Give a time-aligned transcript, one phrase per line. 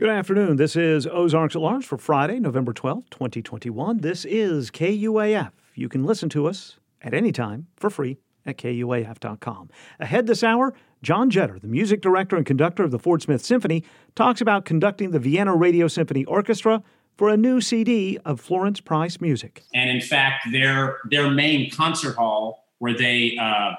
[0.00, 0.56] Good afternoon.
[0.56, 3.98] This is Ozarks at Large for Friday, November 12th, 2021.
[3.98, 5.50] This is KUAF.
[5.74, 8.16] You can listen to us at any time for free
[8.46, 9.68] at KUAF.com.
[9.98, 13.84] Ahead this hour, John Jeter, the music director and conductor of the Fort Smith Symphony,
[14.14, 16.82] talks about conducting the Vienna Radio Symphony Orchestra
[17.18, 19.64] for a new CD of Florence Price music.
[19.74, 23.72] And in fact, their their main concert hall where they uh,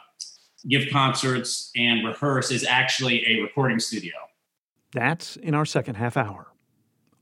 [0.70, 4.14] give concerts and rehearse is actually a recording studio.
[4.94, 6.48] That's in our second half hour.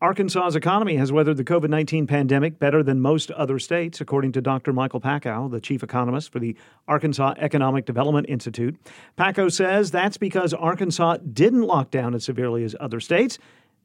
[0.01, 4.41] Arkansas's economy has weathered the COVID 19 pandemic better than most other states, according to
[4.41, 4.71] Dr.
[4.71, 6.55] Michael Pakko, the chief economist for the
[6.87, 8.77] Arkansas Economic Development Institute.
[9.17, 13.37] Pakko says that's because Arkansas didn't lock down as severely as other states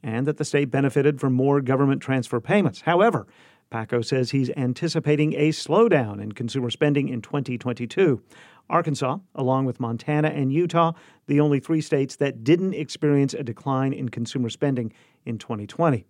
[0.04, 2.82] and that the state benefited from more government transfer payments.
[2.82, 3.26] However,
[3.72, 8.22] Pakko says he's anticipating a slowdown in consumer spending in 2022.
[8.70, 10.92] Arkansas, along with Montana and Utah,
[11.26, 14.92] the only three states that didn't experience a decline in consumer spending
[15.24, 16.04] in 2020.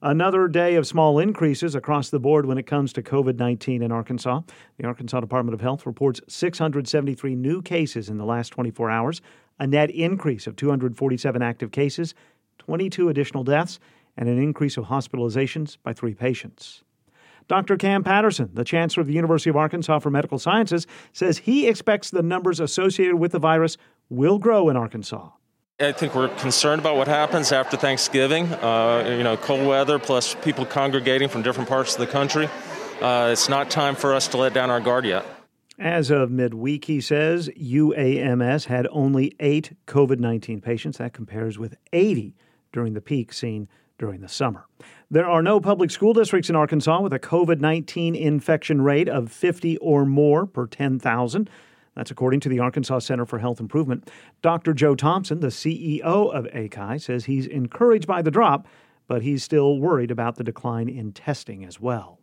[0.00, 3.90] Another day of small increases across the board when it comes to COVID 19 in
[3.90, 4.42] Arkansas.
[4.76, 9.20] The Arkansas Department of Health reports 673 new cases in the last 24 hours,
[9.58, 12.14] a net increase of 247 active cases,
[12.58, 13.80] 22 additional deaths,
[14.16, 16.84] and an increase of hospitalizations by three patients.
[17.48, 17.76] Dr.
[17.76, 22.10] Cam Patterson, the chancellor of the University of Arkansas for Medical Sciences, says he expects
[22.10, 23.78] the numbers associated with the virus
[24.10, 25.30] will grow in Arkansas.
[25.80, 28.46] I think we're concerned about what happens after Thanksgiving.
[28.46, 32.48] Uh, you know, cold weather plus people congregating from different parts of the country.
[33.00, 35.24] Uh, it's not time for us to let down our guard yet.
[35.78, 40.98] As of midweek, he says UAMS had only eight COVID 19 patients.
[40.98, 42.34] That compares with 80
[42.72, 44.66] during the peak seen during the summer.
[45.10, 49.30] There are no public school districts in Arkansas with a COVID 19 infection rate of
[49.30, 51.50] 50 or more per 10,000.
[51.94, 54.08] That's according to the Arkansas Center for Health Improvement.
[54.40, 54.72] Dr.
[54.72, 58.68] Joe Thompson, the CEO of ACI, says he's encouraged by the drop,
[59.08, 62.20] but he's still worried about the decline in testing as well.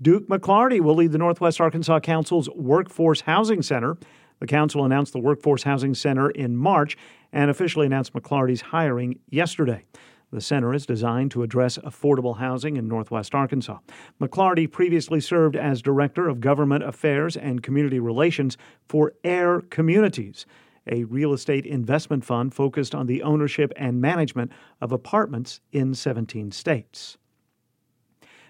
[0.00, 3.96] Duke McClarty will lead the Northwest Arkansas Council's Workforce Housing Center.
[4.38, 6.96] The council announced the Workforce Housing Center in March
[7.32, 9.84] and officially announced McClarty's hiring yesterday.
[10.32, 13.78] The center is designed to address affordable housing in northwest Arkansas.
[14.20, 20.44] McClarty previously served as Director of Government Affairs and Community Relations for Air Communities,
[20.90, 24.50] a real estate investment fund focused on the ownership and management
[24.80, 27.18] of apartments in 17 states.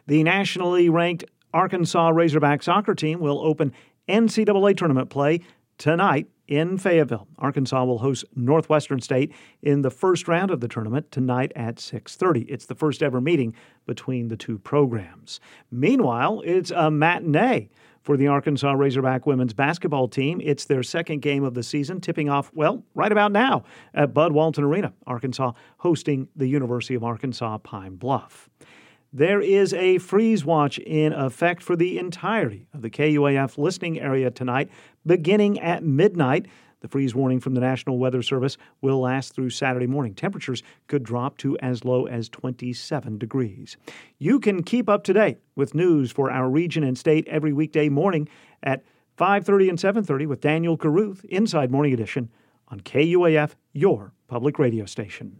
[0.06, 3.72] The nationally ranked Arkansas Razorback soccer team will open
[4.08, 5.40] NCAA tournament play
[5.78, 7.28] tonight in Fayetteville.
[7.38, 12.46] Arkansas will host Northwestern State in the first round of the tournament tonight at 6:30.
[12.48, 13.54] It's the first ever meeting
[13.86, 15.40] between the two programs.
[15.70, 17.68] Meanwhile, it's a matinee
[18.02, 20.40] for the Arkansas Razorback women's basketball team.
[20.44, 23.64] It's their second game of the season, tipping off, well, right about now
[23.94, 28.48] at Bud Walton Arena, Arkansas hosting the University of Arkansas Pine Bluff.
[29.12, 34.30] There is a freeze watch in effect for the entirety of the KUAF listening area
[34.30, 34.68] tonight,
[35.06, 36.46] beginning at midnight.
[36.80, 40.14] The freeze warning from the National Weather Service will last through Saturday morning.
[40.14, 43.76] Temperatures could drop to as low as 27 degrees.
[44.18, 47.88] You can keep up to date with news for our region and state every weekday
[47.88, 48.28] morning
[48.62, 48.84] at
[49.16, 52.30] 5:30 and 7:30 with Daniel Caruth Inside Morning Edition
[52.68, 55.38] on KUAF, your public radio station.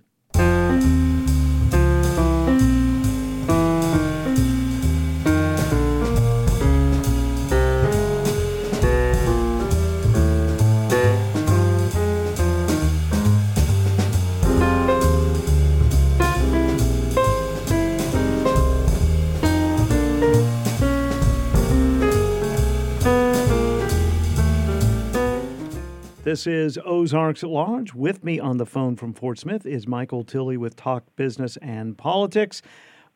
[26.27, 27.95] This is Ozarks at Large.
[27.95, 31.97] With me on the phone from Fort Smith is Michael Tilley with Talk Business and
[31.97, 32.63] Politics.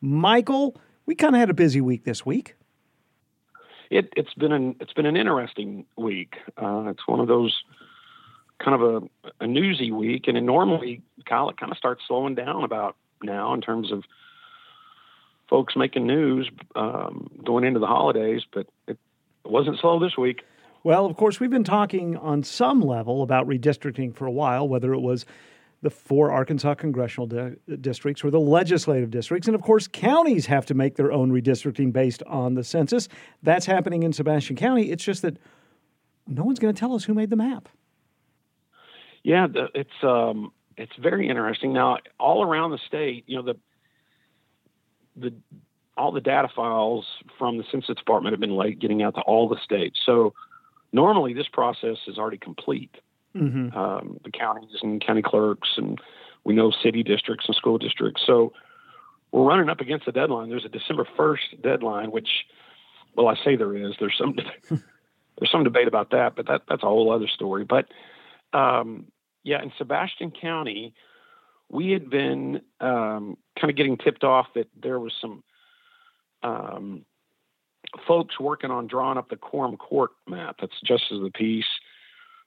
[0.01, 0.77] Michael,
[1.07, 2.55] we kind of had a busy week this week.
[3.91, 6.37] It, has been an it's been an interesting week.
[6.57, 7.65] Uh, it's one of those
[8.65, 12.37] kind of a, a newsy week, and it normally Kyle it kind of starts slowing
[12.37, 12.95] down about
[13.25, 14.05] now in terms of
[15.49, 18.97] folks making news um, going into the holidays, but it,
[19.45, 20.43] it wasn't slow this week.
[20.83, 24.95] Well, of course, we've been talking on some level about redistricting for a while, whether
[24.95, 25.27] it was
[25.83, 29.47] the four Arkansas congressional di- districts or the legislative districts.
[29.49, 33.09] And of course, counties have to make their own redistricting based on the census.
[33.43, 34.91] That's happening in Sebastian County.
[34.91, 35.37] It's just that
[36.27, 37.69] no one's going to tell us who made the map.
[39.23, 41.75] Yeah, it's um, it's very interesting.
[41.75, 43.57] Now, all around the state, you know, the
[45.17, 45.35] the
[45.97, 47.07] all the data files
[47.39, 49.99] from the Census Department have been late getting out to all the states.
[50.07, 50.33] So
[50.93, 52.97] normally this process is already complete.
[53.35, 53.77] Mm-hmm.
[53.77, 56.01] Um, the counties and county clerks and
[56.45, 58.23] We know city districts and school districts.
[58.27, 58.53] So
[59.31, 60.49] we're running up against the deadline.
[60.49, 62.29] There's a December 1st deadline, which,
[63.15, 63.95] well, I say there is.
[64.01, 64.35] There's some
[64.69, 67.65] there's some debate about that, but that that's a whole other story.
[67.65, 67.87] But
[68.53, 69.07] um,
[69.45, 70.95] yeah, in Sebastian County,
[71.71, 75.45] we had been um, kind of getting tipped off that there was some
[76.43, 77.05] um,
[78.07, 80.57] folks working on drawing up the quorum court map.
[80.61, 81.67] That's justice of the peace.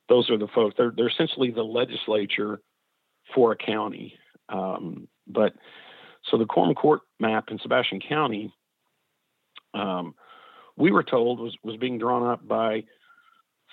[0.09, 0.75] Those are the folks.
[0.77, 2.61] They're they're essentially the legislature
[3.33, 4.17] for a county.
[4.49, 5.53] Um, but
[6.29, 8.53] so the quorum court map in Sebastian County,
[9.73, 10.15] um,
[10.77, 12.83] we were told was was being drawn up by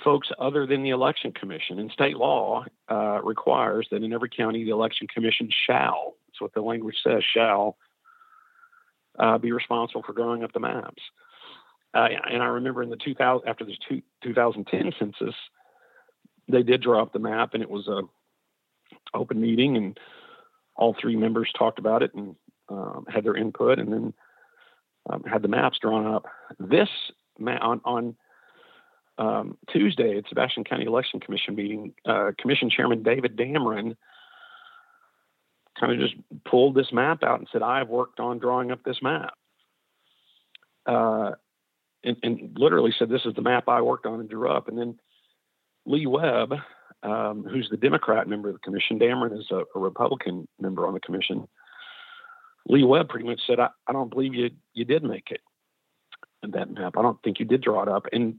[0.04, 1.78] folks other than the election commission.
[1.78, 6.14] And state law uh, requires that in every county the election commission shall.
[6.26, 7.22] That's what the language says.
[7.34, 7.76] Shall
[9.18, 11.02] uh, be responsible for drawing up the maps.
[11.92, 15.34] Uh, and I remember in the 2000 after the two, 2010 census,
[16.48, 18.02] they did draw up the map, and it was a
[19.14, 19.98] open meeting, and
[20.76, 22.36] all three members talked about it and
[22.68, 24.14] um, had their input, and then
[25.08, 26.26] um, had the maps drawn up.
[26.58, 26.88] This
[27.38, 28.16] ma- on on
[29.18, 33.96] um, Tuesday at Sebastian County Election Commission meeting, uh, Commission Chairman David Dameron
[35.78, 36.14] kind of just
[36.44, 39.34] pulled this map out and said, "I've worked on drawing up this map."
[40.86, 41.32] Uh,
[42.04, 44.78] and, and, literally said, "This is the map I worked on and drew up." And
[44.78, 44.98] then
[45.86, 46.54] Lee Webb,
[47.02, 50.94] um, who's the Democrat member of the commission, Dameron is a, a, Republican member on
[50.94, 51.46] the commission.
[52.66, 55.40] Lee Webb pretty much said, I, I, don't believe you you did make it."
[56.42, 58.06] And that map, I don't think you did draw it up.
[58.12, 58.36] And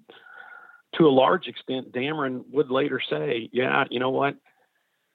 [0.95, 4.35] to a large extent, Dameron would later say, "Yeah, you know what?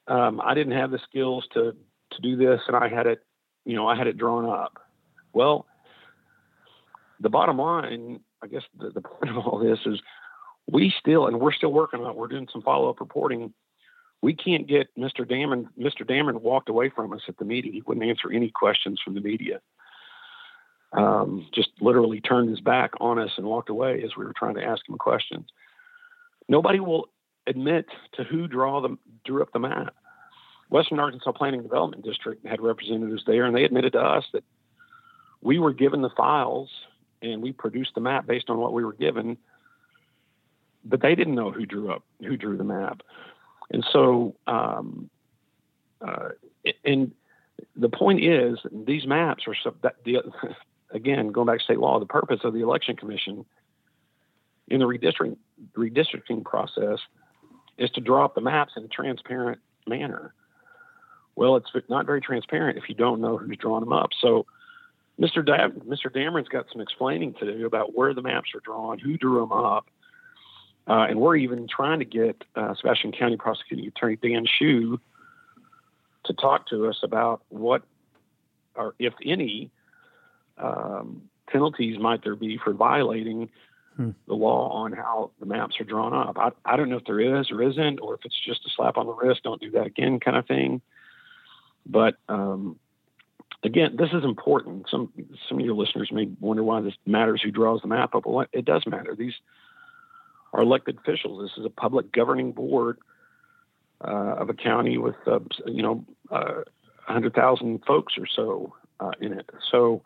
[0.09, 1.77] Um, I didn't have the skills to
[2.13, 3.25] to do this, and I had it,
[3.65, 4.79] you know, I had it drawn up."
[5.33, 5.67] Well,
[7.21, 10.01] the bottom line, I guess, the, the point of all this is,
[10.71, 12.17] we still, and we're still working on it.
[12.17, 13.53] We're doing some follow up reporting.
[14.23, 15.29] We can't get Mr.
[15.29, 15.69] Damon.
[15.79, 16.07] Mr.
[16.07, 17.73] Damon walked away from us at the meeting.
[17.73, 19.61] He wouldn't answer any questions from the media.
[20.93, 24.55] Um, just literally turned his back on us and walked away as we were trying
[24.55, 25.47] to ask him questions.
[26.49, 27.09] Nobody will
[27.47, 29.95] admit to who draw the, drew up the map.
[30.71, 34.45] Western Arkansas Planning Development District had representatives there, and they admitted to us that
[35.41, 36.71] we were given the files
[37.23, 39.37] and we produced the map based on what we were given.
[40.85, 43.03] But they didn't know who drew up who drew the map,
[43.71, 45.11] and so um,
[46.01, 46.31] uh,
[46.85, 47.13] and
[47.75, 50.19] the point is these maps are so that the
[50.93, 51.99] again going back to state law.
[51.99, 53.45] The purpose of the election commission
[54.69, 55.37] in the redistricting
[55.77, 56.99] redistricting process
[57.79, 60.35] is to draw up the maps in a transparent manner.
[61.35, 64.11] Well, it's not very transparent if you don't know who's drawing them up.
[64.21, 64.47] So,
[65.21, 65.45] Mr.
[65.45, 66.13] Da- Mr.
[66.13, 69.53] Dameron's got some explaining to do about where the maps are drawn, who drew them
[69.53, 69.87] up,
[70.89, 75.01] uh, and we're even trying to get uh, Sebastian County Prosecuting Attorney Dan Shue
[76.25, 77.83] to talk to us about what,
[78.75, 79.71] or if any,
[80.59, 83.49] um, penalties might there be for violating
[83.97, 84.11] hmm.
[84.27, 86.37] the law on how the maps are drawn up.
[86.39, 88.97] I, I don't know if there is or isn't, or if it's just a slap
[88.97, 90.81] on the wrist, don't do that again kind of thing.
[91.85, 92.79] But um,
[93.67, 94.87] again, this is important.
[94.91, 95.13] Some
[95.49, 98.25] some of your listeners may wonder why this matters who draws the map up.
[98.25, 99.15] Well, it does matter.
[99.15, 99.35] These
[100.53, 101.43] are elected officials.
[101.43, 102.99] This is a public governing board
[104.03, 106.63] uh, of a county with uh, you know uh,
[107.01, 109.51] hundred thousand folks or so uh, in it.
[109.71, 110.03] So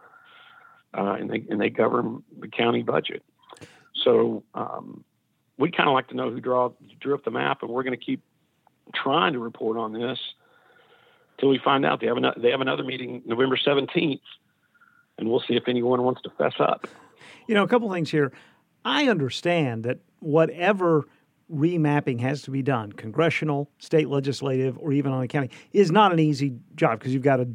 [0.97, 3.23] uh, and they and they govern the county budget.
[4.05, 5.05] So um,
[5.59, 7.99] we kind of like to know who draw drew up the map, and we're going
[7.99, 8.23] to keep
[8.95, 10.19] trying to report on this
[11.41, 12.01] till we find out.
[12.01, 14.21] They have another, they have another meeting November 17th,
[15.19, 16.87] and we'll see if anyone wants to fess up.
[17.49, 18.33] You know, a couple things here.
[18.85, 21.07] I understand that whatever
[21.53, 26.13] remapping has to be done, congressional, state legislative, or even on a county, is not
[26.13, 27.49] an easy job because you've got a,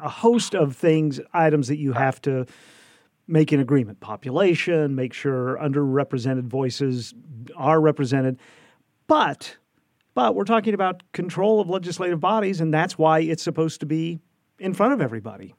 [0.00, 2.46] a host of things, items that you have to
[3.26, 4.00] make an agreement.
[4.00, 7.14] Population, make sure underrepresented voices
[7.56, 8.38] are represented.
[9.06, 9.56] But
[10.14, 14.20] but we're talking about control of legislative bodies, and that's why it's supposed to be
[14.58, 15.54] in front of everybody.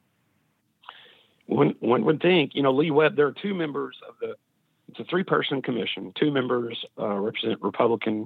[1.47, 4.35] One, one would think, you know, Lee Webb, there are two members of the,
[4.89, 6.13] it's a three person commission.
[6.17, 8.25] Two members uh, represent Republican,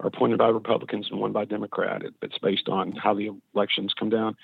[0.00, 2.02] are appointed by Republicans, and one by Democrat.
[2.02, 4.36] It, it's based on how the elections come down.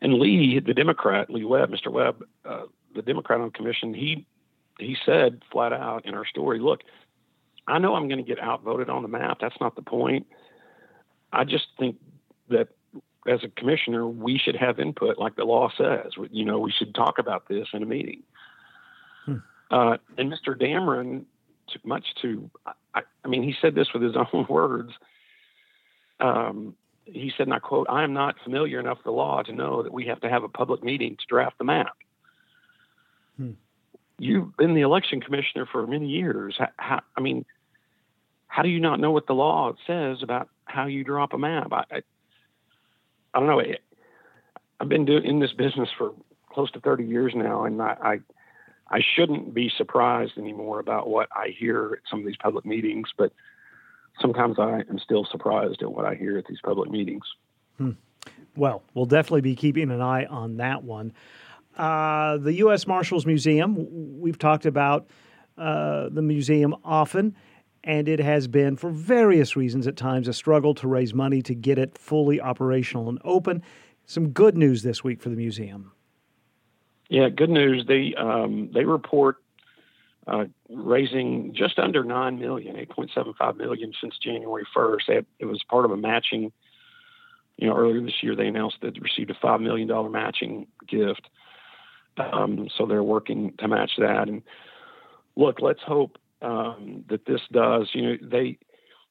[0.00, 1.90] And Lee, the Democrat, Lee Webb, Mr.
[1.90, 2.64] Webb, uh,
[2.94, 4.26] the Democrat on the commission, he
[4.78, 6.80] he said flat out in our story, look,
[7.66, 9.38] I know I'm going to get outvoted on the map.
[9.40, 10.26] That's not the point.
[11.32, 11.96] I just think
[12.48, 12.68] that
[13.26, 16.12] as a commissioner, we should have input, like the law says.
[16.30, 18.22] You know, we should talk about this in a meeting.
[19.24, 19.36] Hmm.
[19.70, 20.54] Uh, and Mr.
[20.54, 21.24] Dameron,
[21.72, 22.50] too much to,
[22.94, 24.92] I, I, mean, he said this with his own words.
[26.20, 26.74] Um,
[27.06, 29.82] he said, and I quote, I am not familiar enough with the law to know
[29.82, 31.96] that we have to have a public meeting to draft the map.
[33.36, 33.52] Hmm.
[34.18, 36.56] You've been the election commissioner for many years.
[36.58, 37.44] How, how, I mean,
[38.46, 41.72] how do you not know what the law says about how you drop a map?
[41.72, 42.02] I, I,
[43.34, 43.60] I don't know.
[44.80, 46.12] I've been doing in this business for
[46.50, 51.28] close to 30 years now, and I, I, I shouldn't be surprised anymore about what
[51.34, 53.32] I hear at some of these public meetings, but
[54.20, 57.24] sometimes I am still surprised at what I hear at these public meetings.
[57.78, 57.92] Hmm.
[58.56, 61.12] Well, we'll definitely be keeping an eye on that one.
[61.76, 62.86] Uh, the U.S.
[62.86, 65.08] Marshals Museum, we've talked about
[65.58, 67.34] uh, the museum often,
[67.82, 71.54] and it has been, for various reasons at times, a struggle to raise money to
[71.54, 73.62] get it fully operational and open.
[74.06, 75.92] Some good news this week for the museum.
[77.08, 77.84] Yeah, good news.
[77.86, 79.36] They um, they report
[80.26, 85.08] uh, raising just under nine million, eight point seven five million since January first.
[85.08, 86.52] It was part of a matching.
[87.56, 90.66] You know, earlier this year they announced that they received a five million dollar matching
[90.88, 91.28] gift.
[92.16, 94.28] Um, so they're working to match that.
[94.28, 94.42] And
[95.36, 97.90] look, let's hope um, that this does.
[97.92, 98.58] You know, they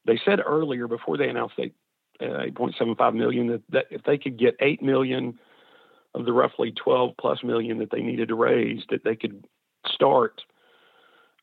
[0.05, 1.73] they said earlier before they announced they
[2.21, 5.39] uh, 8.75 million that, that if they could get 8 million
[6.13, 9.45] of the roughly 12 plus million that they needed to raise, that they could
[9.85, 10.41] start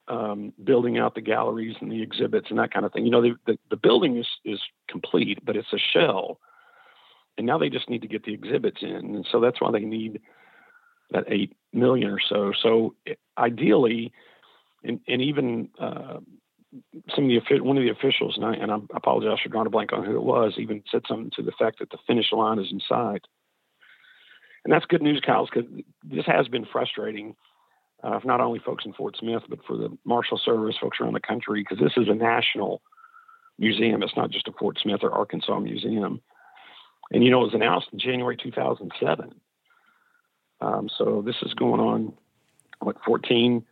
[0.08, 3.04] um, building out the galleries and the exhibits and that kind of thing.
[3.04, 6.38] You know, the, the, the building is, is complete, but it's a shell.
[7.36, 9.14] And now they just need to get the exhibits in.
[9.14, 10.20] And so that's why they need
[11.12, 12.52] that 8 million or so.
[12.62, 12.94] So
[13.38, 14.12] ideally,
[14.82, 16.18] and, and even uh,
[17.14, 19.70] some of the one of the officials, and I, and I apologize for drawing a
[19.70, 22.58] blank on who it was, even said something to the fact that the finish line
[22.58, 23.24] is in sight.
[24.64, 25.68] And that's good news, Kyle, because
[26.04, 27.34] this has been frustrating
[28.02, 31.14] uh, for not only folks in Fort Smith, but for the Marshal Service, folks around
[31.14, 32.82] the country, because this is a national
[33.58, 34.02] museum.
[34.02, 36.20] It's not just a Fort Smith or Arkansas museum.
[37.10, 39.34] And, you know, it was announced in January 2007.
[40.60, 42.12] Um, so this is going on,
[42.80, 43.64] what, 14,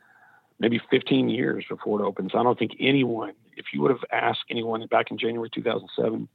[0.59, 2.33] maybe 15 years before it opens.
[2.35, 6.28] I don't think anyone, if you would have asked anyone back in January 2007,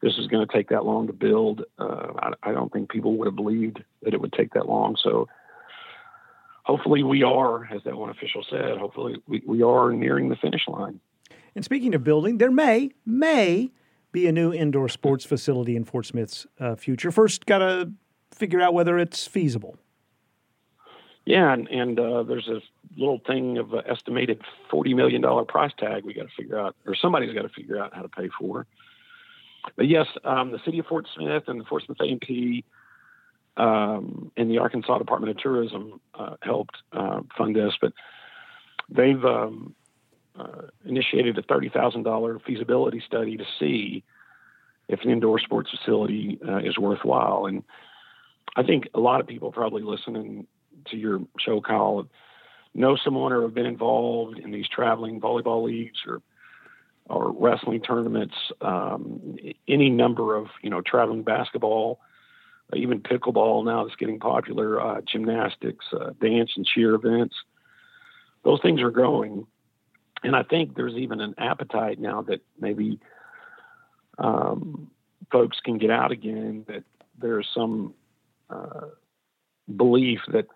[0.00, 3.16] this is going to take that long to build, uh, I, I, don't think people
[3.16, 4.96] would have believed that it would take that long.
[5.02, 5.26] So
[6.62, 10.62] hopefully we are, as that one official said, hopefully we, we are nearing the finish
[10.68, 11.00] line.
[11.56, 13.72] And speaking of building, there may, may
[14.12, 17.10] be a new indoor sports facility in Fort Smith's uh, future.
[17.10, 17.92] First, got to
[18.38, 19.76] figure out whether it's feasible.
[21.24, 22.62] Yeah, and, and uh, there's a
[22.96, 24.40] little thing of an estimated
[24.70, 27.78] forty million dollar price tag we got to figure out, or somebody's got to figure
[27.78, 28.66] out how to pay for.
[29.76, 32.64] But yes, um, the city of Fort Smith and the Fort Smith A&P
[33.58, 37.92] um, and the Arkansas Department of Tourism uh, helped uh, fund this, but
[38.88, 39.74] they've um,
[40.38, 44.02] uh, initiated a thirty thousand dollar feasibility study to see
[44.88, 47.44] if an indoor sports facility uh, is worthwhile.
[47.44, 47.64] And
[48.56, 50.46] I think a lot of people probably listening
[50.90, 52.08] to your show, Kyle,
[52.74, 56.22] know someone or have been involved in these traveling volleyball leagues or
[57.08, 59.36] or wrestling tournaments, um,
[59.66, 62.00] any number of you know traveling basketball,
[62.74, 67.34] even pickleball now that's getting popular, uh, gymnastics, uh, dance and cheer events.
[68.44, 69.46] Those things are growing,
[70.22, 73.00] and I think there's even an appetite now that maybe
[74.18, 74.90] um,
[75.32, 76.64] folks can get out again.
[76.68, 76.84] That
[77.18, 77.94] there's some
[78.50, 78.86] uh,
[79.76, 80.46] belief that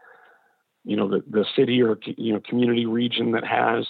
[0.85, 3.87] you know the, the city or you know community region that has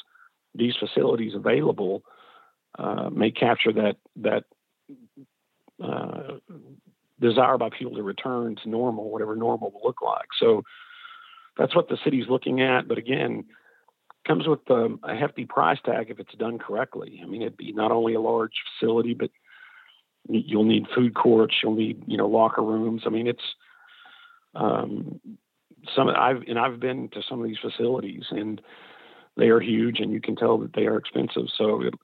[0.54, 2.02] these facilities available
[2.78, 4.44] uh, may capture that that
[5.82, 6.34] uh,
[7.20, 10.28] desire by people to return to normal, whatever normal will look like.
[10.38, 10.62] So
[11.56, 12.88] that's what the city's looking at.
[12.88, 13.44] But again,
[14.26, 17.20] comes with um, a hefty price tag if it's done correctly.
[17.22, 19.30] I mean, it'd be not only a large facility, but
[20.28, 23.02] you'll need food courts, you'll need you know locker rooms.
[23.06, 23.42] I mean, it's
[24.54, 25.20] um,
[25.96, 28.60] some I've and I've been to some of these facilities and
[29.36, 31.46] they are huge and you can tell that they are expensive.
[31.56, 31.94] So it,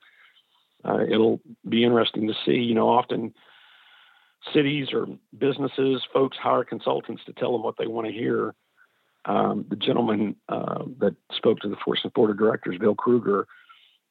[0.83, 2.53] uh, it'll be interesting to see.
[2.53, 3.33] You know, often
[4.53, 8.55] cities or businesses, folks hire consultants to tell them what they want to hear.
[9.25, 13.47] Um, the gentleman uh, that spoke to the Fort Smith Board of Directors, Bill Kruger,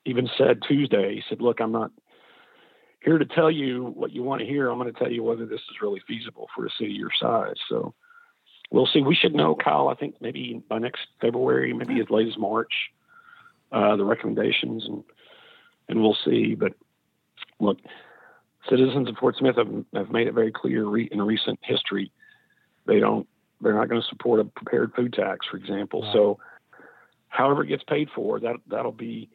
[0.05, 1.91] even said Tuesday, he said, Look, I'm not
[3.03, 4.69] here to tell you what you want to hear.
[4.69, 7.57] I'm going to tell you whether this is really feasible for a city your size.
[7.69, 7.95] So
[8.71, 9.01] we'll see.
[9.01, 9.89] We should know, Kyle.
[9.89, 12.73] I think maybe by next February, maybe as late as March,
[13.73, 15.05] uh, the recommendations, and
[15.89, 16.55] and we'll see.
[16.55, 16.75] But
[17.61, 17.79] look,
[18.69, 22.13] citizens of Fort Smith have, have made it very clear re- in recent history
[22.89, 23.29] they don't
[23.61, 26.09] they're not going to support a prepared food tax, for example.
[26.13, 26.39] So,
[27.29, 29.29] however it gets paid for, that that'll be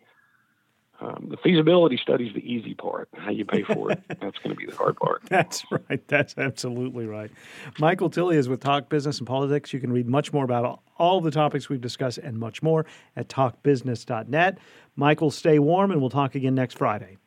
[1.04, 3.10] um, the feasibility study is the easy part.
[3.16, 5.22] How you pay for it, that's going to be the hard part.
[5.30, 6.08] That's right.
[6.08, 7.30] That's absolutely right.
[7.78, 9.74] Michael Tilley is with Talk Business and Politics.
[9.74, 12.86] You can read much more about all the topics we've discussed and much more
[13.18, 14.60] at talkbusiness.net.
[14.96, 17.18] Michael, stay warm, and we'll talk again next Friday.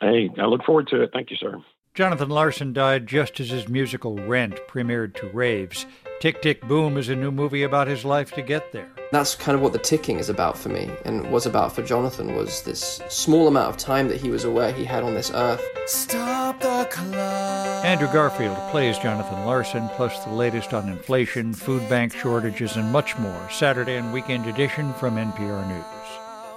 [0.00, 1.10] Hey, I look forward to it.
[1.12, 1.56] Thank you, sir.
[1.96, 5.86] Jonathan Larson died just as his musical Rent premiered to raves.
[6.20, 8.90] Tick Tick Boom is a new movie about his life to get there.
[9.12, 12.36] That's kind of what the ticking is about for me, and was about for Jonathan
[12.36, 15.64] was this small amount of time that he was aware he had on this earth.
[15.86, 17.82] Stop the clock.
[17.82, 23.16] Andrew Garfield plays Jonathan Larson, plus the latest on inflation, food bank shortages, and much
[23.16, 23.48] more.
[23.50, 25.95] Saturday and weekend edition from NPR News.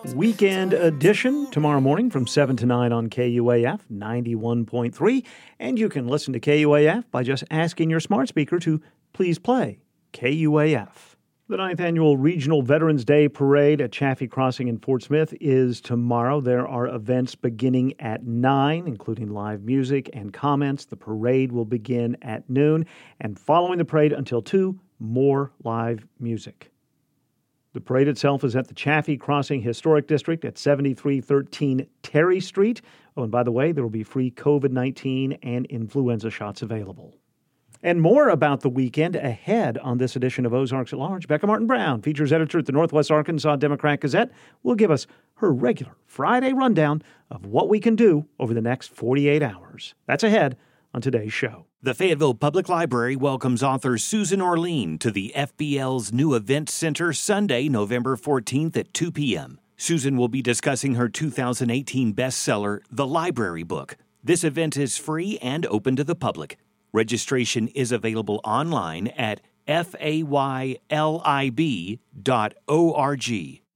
[0.05, 5.25] Weekend edition tomorrow morning from 7 to 9 on KUAF 91.3.
[5.59, 8.81] And you can listen to KUAF by just asking your smart speaker to
[9.13, 9.79] please play
[10.13, 11.15] KUAF.
[11.49, 16.39] The ninth annual Regional Veterans Day Parade at Chaffee Crossing in Fort Smith is tomorrow.
[16.39, 20.85] There are events beginning at 9, including live music and comments.
[20.85, 22.85] The parade will begin at noon,
[23.19, 26.68] and following the parade until 2, more live music.
[27.73, 32.81] The parade itself is at the Chaffee Crossing Historic District at 7313 Terry Street.
[33.15, 37.15] Oh, and by the way, there will be free COVID 19 and influenza shots available.
[37.83, 41.27] And more about the weekend ahead on this edition of Ozarks at Large.
[41.27, 44.31] Becca Martin Brown, features editor at the Northwest Arkansas Democrat Gazette,
[44.63, 48.87] will give us her regular Friday rundown of what we can do over the next
[48.95, 49.93] 48 hours.
[50.07, 50.57] That's ahead
[50.93, 51.65] on today's show.
[51.81, 57.69] The Fayetteville Public Library welcomes author Susan Orlean to the FPL's new event center Sunday,
[57.69, 59.59] November 14th at 2 p.m.
[59.77, 63.95] Susan will be discussing her 2018 bestseller, The Library Book.
[64.21, 66.57] This event is free and open to the public.
[66.91, 70.79] Registration is available online at faylib.org.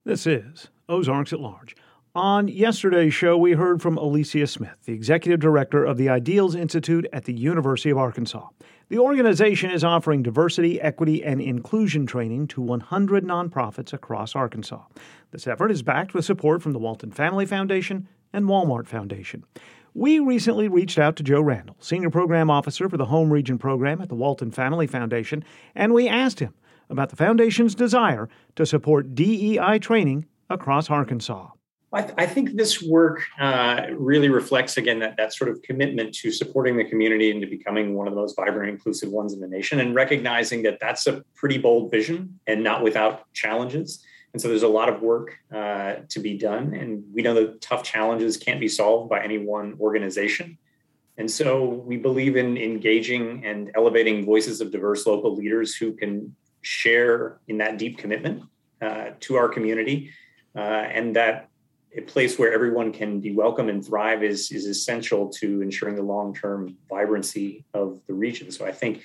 [0.04, 1.76] This is Ozarks at Large.
[2.16, 7.08] On yesterday's show, we heard from Alicia Smith, the executive director of the Ideals Institute
[7.12, 8.50] at the University of Arkansas.
[8.88, 14.84] The organization is offering diversity, equity, and inclusion training to 100 nonprofits across Arkansas.
[15.32, 19.42] This effort is backed with support from the Walton Family Foundation and Walmart Foundation.
[19.92, 24.00] We recently reached out to Joe Randall, Senior Program Officer for the Home Region Program
[24.00, 25.42] at the Walton Family Foundation,
[25.74, 26.54] and we asked him
[26.88, 31.48] about the Foundation's desire to support DEI training across Arkansas.
[31.94, 36.14] I, th- I think this work uh, really reflects, again, that, that sort of commitment
[36.16, 39.40] to supporting the community and to becoming one of the most vibrant, inclusive ones in
[39.40, 44.04] the nation, and recognizing that that's a pretty bold vision and not without challenges.
[44.32, 46.74] And so there's a lot of work uh, to be done.
[46.74, 50.58] And we know that tough challenges can't be solved by any one organization.
[51.16, 56.34] And so we believe in engaging and elevating voices of diverse local leaders who can
[56.62, 58.42] share in that deep commitment
[58.82, 60.10] uh, to our community.
[60.56, 61.48] Uh, and that
[61.96, 66.02] a place where everyone can be welcome and thrive is, is essential to ensuring the
[66.02, 68.50] long term vibrancy of the region.
[68.50, 69.02] So I think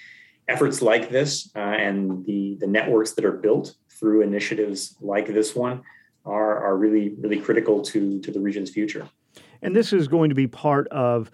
[0.47, 5.55] efforts like this uh, and the, the networks that are built through initiatives like this
[5.55, 5.83] one
[6.25, 9.07] are, are really, really critical to, to the region's future.
[9.61, 11.29] And this is going to be part of,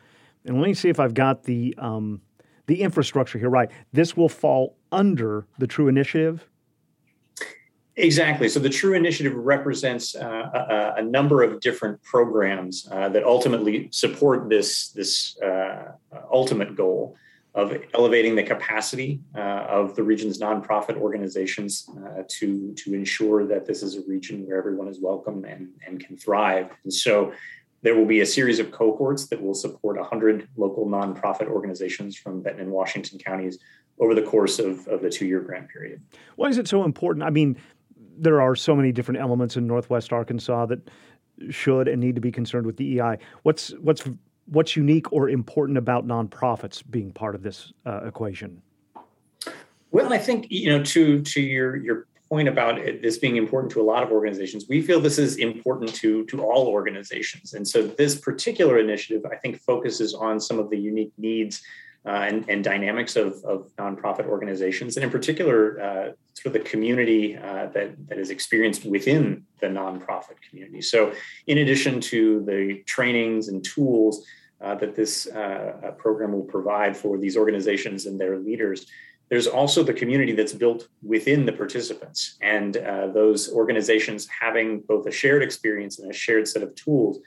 [0.46, 2.22] and let me see if I've got the, um,
[2.68, 3.70] the infrastructure here right.
[3.94, 6.48] This will fall under the True Initiative.
[7.98, 8.50] Exactly.
[8.50, 13.88] So the True Initiative represents uh, a, a, number of different programs uh, that ultimately
[13.92, 15.94] support this this uh,
[16.30, 17.16] ultimate goal
[17.56, 23.66] of elevating the capacity uh, of the region's nonprofit organizations uh, to, to ensure that
[23.66, 26.70] this is a region where everyone is welcome and, and can thrive.
[26.84, 27.32] And so
[27.82, 32.42] there will be a series of cohorts that will support 100 local nonprofit organizations from
[32.42, 33.58] Benton and Washington counties
[34.00, 36.02] over the course of, of the two year grant period.
[36.36, 37.24] Why is it so important?
[37.24, 37.56] I mean,
[38.18, 40.90] there are so many different elements in Northwest Arkansas that
[41.50, 43.18] should and need to be concerned with DEI.
[43.44, 44.04] What's what's
[44.46, 48.62] what's unique or important about nonprofits being part of this uh, equation?
[49.92, 53.72] Well, I think you know to to your your point about it, this being important
[53.72, 57.68] to a lot of organizations, we feel this is important to to all organizations, and
[57.68, 61.62] so this particular initiative, I think, focuses on some of the unique needs
[62.06, 66.60] uh, and, and, dynamics of, of nonprofit organizations, and in particular, uh, sort of the
[66.60, 70.82] community uh, that, that is experienced within the nonprofit community.
[70.82, 71.14] So,
[71.48, 74.24] in addition to the trainings and tools
[74.62, 78.86] uh, that this uh, program will provide for these organizations and their leaders,
[79.30, 85.08] there's also the community that's built within the participants, and uh, those organizations having both
[85.08, 87.20] a shared experience and a shared set of tools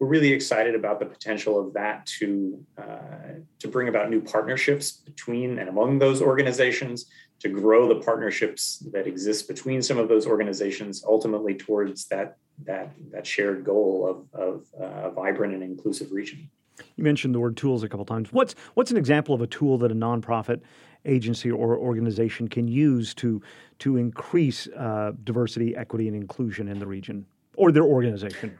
[0.00, 4.92] we're really excited about the potential of that to uh, to bring about new partnerships
[4.92, 7.06] between and among those organizations,
[7.38, 12.92] to grow the partnerships that exist between some of those organizations, ultimately towards that that
[13.12, 16.50] that shared goal of of uh, a vibrant and inclusive region.
[16.96, 18.32] You mentioned the word tools a couple times.
[18.32, 20.62] What's what's an example of a tool that a nonprofit
[21.04, 23.42] agency or organization can use to
[23.80, 27.26] to increase uh, diversity, equity, and inclusion in the region
[27.58, 28.58] or their organization?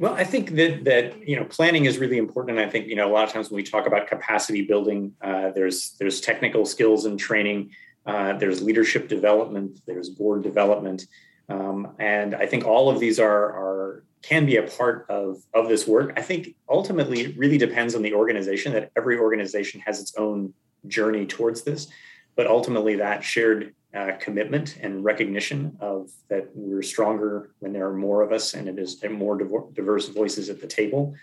[0.00, 2.96] Well, I think that that you know planning is really important, and I think you
[2.96, 6.64] know a lot of times when we talk about capacity building, uh, there's there's technical
[6.64, 7.72] skills and training,
[8.06, 11.06] uh, there's leadership development, there's board development,
[11.50, 15.68] um, and I think all of these are are can be a part of of
[15.68, 16.14] this work.
[16.16, 18.72] I think ultimately it really depends on the organization.
[18.72, 20.54] That every organization has its own
[20.86, 21.88] journey towards this,
[22.36, 27.94] but ultimately that shared uh, commitment and recognition of that we're stronger when there are
[27.94, 29.36] more of us and it is more
[29.74, 31.14] diverse voices at the table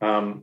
[0.00, 0.42] um,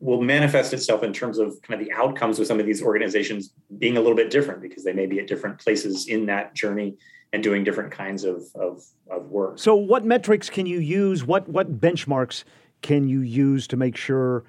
[0.00, 3.52] will manifest itself in terms of kind of the outcomes of some of these organizations
[3.78, 6.96] being a little bit different because they may be at different places in that journey
[7.32, 9.58] and doing different kinds of, of, of work.
[9.58, 11.24] So, what metrics can you use?
[11.24, 12.44] What what benchmarks
[12.82, 14.44] can you use to make sure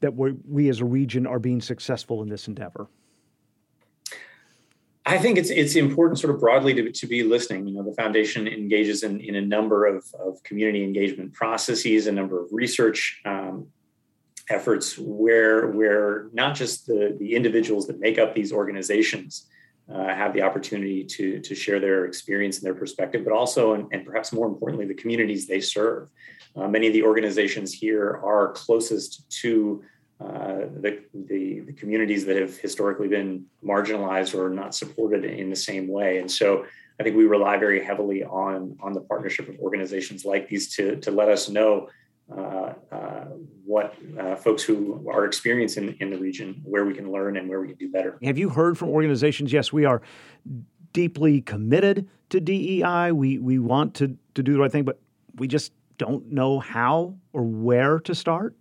[0.00, 2.88] that we we as a region are being successful in this endeavor?
[5.06, 7.66] I think it's it's important sort of broadly to, to be listening.
[7.66, 12.12] You know, the foundation engages in, in a number of, of community engagement processes, a
[12.12, 13.66] number of research um,
[14.48, 19.46] efforts where where not just the, the individuals that make up these organizations
[19.92, 23.86] uh, have the opportunity to, to share their experience and their perspective, but also, and,
[23.92, 26.08] and perhaps more importantly, the communities they serve.
[26.56, 29.82] Uh, many of the organizations here are closest to
[30.20, 35.56] uh, the, the, the, communities that have historically been marginalized or not supported in the
[35.56, 36.18] same way.
[36.18, 36.64] And so
[37.00, 40.96] I think we rely very heavily on, on the partnership of organizations like these to,
[41.00, 41.88] to let us know
[42.34, 43.24] uh, uh,
[43.66, 47.60] what uh, folks who are experiencing in the region, where we can learn and where
[47.60, 48.18] we can do better.
[48.22, 49.52] Have you heard from organizations?
[49.52, 50.00] Yes, we are
[50.92, 53.12] deeply committed to DEI.
[53.12, 55.00] We, we want to, to do the right thing, but
[55.34, 58.54] we just don't know how or where to start?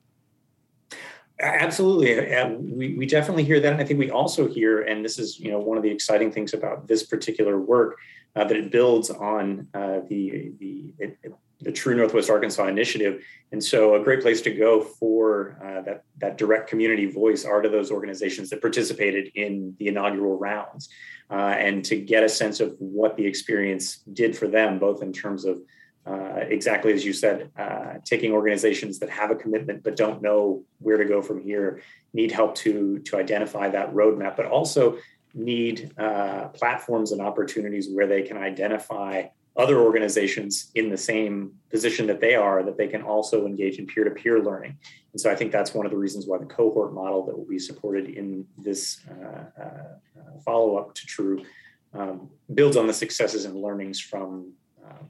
[1.44, 3.74] Absolutely, uh, we, we definitely hear that.
[3.74, 6.32] And I think we also hear, and this is you know one of the exciting
[6.32, 7.98] things about this particular work,
[8.36, 11.18] uh, that it builds on uh, the the it,
[11.60, 13.24] the True Northwest Arkansas initiative.
[13.52, 17.62] And so, a great place to go for uh, that that direct community voice are
[17.62, 20.88] to those organizations that participated in the inaugural rounds,
[21.30, 25.12] uh, and to get a sense of what the experience did for them, both in
[25.12, 25.60] terms of
[26.06, 30.64] uh, exactly as you said, uh, taking organizations that have a commitment but don't know
[30.80, 31.82] where to go from here
[32.14, 34.98] need help to to identify that roadmap, but also
[35.34, 39.24] need uh, platforms and opportunities where they can identify
[39.56, 43.86] other organizations in the same position that they are that they can also engage in
[43.86, 44.76] peer-to-peer learning.
[45.14, 47.48] And so i think that's one of the reasons why the cohort model that will
[47.48, 51.46] be supported in this uh, uh, follow-up to true
[51.94, 54.52] um, builds on the successes and learnings from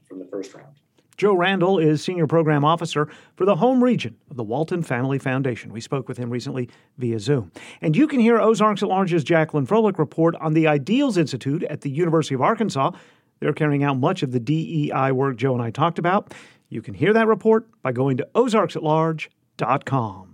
[0.06, 0.76] from the first round
[1.16, 5.72] Joe Randall is Senior Program Officer for the home region of the Walton Family Foundation.
[5.72, 7.52] We spoke with him recently via Zoom.
[7.80, 11.82] And you can hear Ozarks at Large's Jacqueline Froelich report on the Ideals Institute at
[11.82, 12.90] the University of Arkansas.
[13.40, 16.34] They're carrying out much of the DEI work Joe and I talked about.
[16.68, 20.33] You can hear that report by going to ozarksatlarge.com.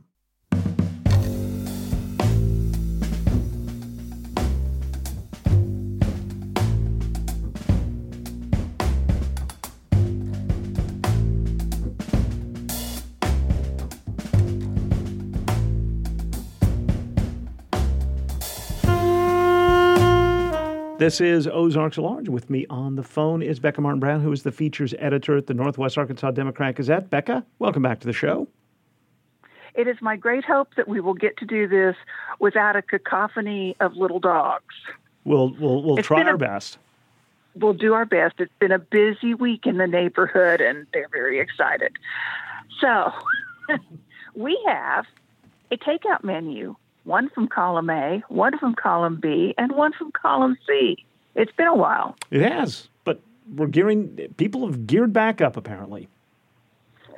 [21.01, 22.29] This is Ozarks Large.
[22.29, 25.47] With me on the phone is Becca Martin Brown, who is the features editor at
[25.47, 27.09] the Northwest Arkansas Democrat Gazette.
[27.09, 28.47] Becca, welcome back to the show.
[29.75, 31.97] It is my great hope that we will get to do this
[32.39, 34.75] without a cacophony of little dogs.
[35.25, 36.77] We'll we'll, we'll try our a, best.
[37.55, 38.35] We'll do our best.
[38.39, 41.93] It's been a busy week in the neighborhood, and they're very excited.
[42.79, 43.11] So,
[44.35, 45.07] we have
[45.71, 50.57] a takeout menu one from column A, one from column B, and one from column
[50.67, 51.05] C.
[51.35, 52.17] It's been a while.
[52.31, 53.21] It has, but
[53.55, 56.09] we're gearing, people have geared back up apparently.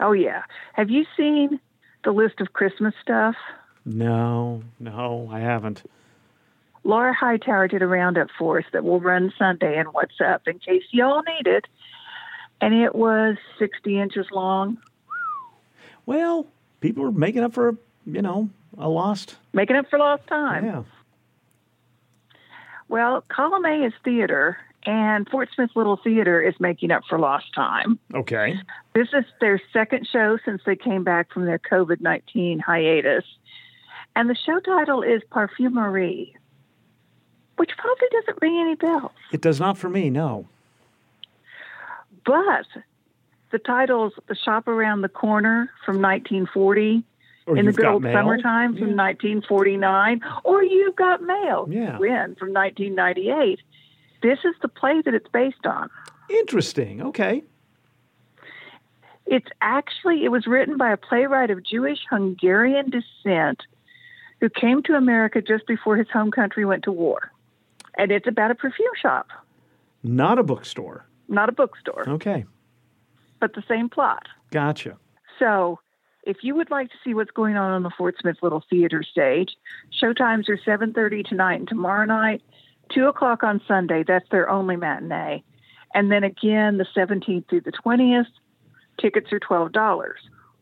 [0.00, 0.42] Oh, yeah.
[0.74, 1.60] Have you seen
[2.04, 3.36] the list of Christmas stuff?
[3.84, 5.82] No, no, I haven't.
[6.84, 10.58] Laura Hightower did a roundup for us that will run Sunday and What's Up in
[10.58, 11.66] case y'all need it.
[12.60, 14.78] And it was 60 inches long.
[16.06, 16.46] Well,
[16.80, 19.36] people are making up for, you know, a lost.
[19.52, 20.64] Making up for lost time.
[20.64, 20.82] Yeah.
[22.88, 27.54] Well, column A is theater, and Fort Smith Little Theater is making up for lost
[27.54, 27.98] time.
[28.14, 28.58] Okay.
[28.94, 33.24] This is their second show since they came back from their COVID 19 hiatus.
[34.14, 36.34] And the show title is Parfumerie,
[37.56, 39.12] which probably doesn't ring any bells.
[39.32, 40.46] It does not for me, no.
[42.26, 42.66] But
[43.52, 47.04] the title's The Shop Around the Corner from 1940
[47.46, 48.12] Or in the good old Mail.
[48.14, 51.98] summertime from 1949, or You've Got Mail, Yeah.
[51.98, 53.58] Win from 1998.
[54.22, 55.90] This is the play that it's based on.
[56.30, 57.02] Interesting.
[57.02, 57.42] Okay.
[59.26, 63.62] It's actually it was written by a playwright of Jewish Hungarian descent
[64.40, 67.30] who came to America just before his home country went to war.
[67.96, 69.28] And it's about a perfume shop,
[70.02, 71.06] Not a bookstore.
[71.28, 72.44] not a bookstore, Okay.
[73.40, 74.26] but the same plot.
[74.50, 74.96] Gotcha.
[75.38, 75.78] So,
[76.22, 79.02] if you would like to see what's going on on the Fort Smith Little Theater
[79.02, 79.56] stage,
[80.00, 82.42] showtimes are 7:30 tonight and tomorrow night,
[82.90, 84.04] two o'clock on Sunday.
[84.06, 85.42] That's their only matinee,
[85.94, 88.26] and then again the 17th through the 20th.
[89.00, 90.20] Tickets are twelve dollars,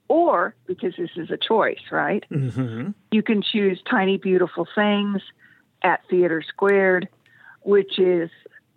[0.09, 2.25] or because this is a choice, right?
[2.31, 2.91] Mm-hmm.
[3.11, 5.21] You can choose Tiny Beautiful Things
[5.83, 7.09] at Theater Squared,
[7.63, 8.31] which is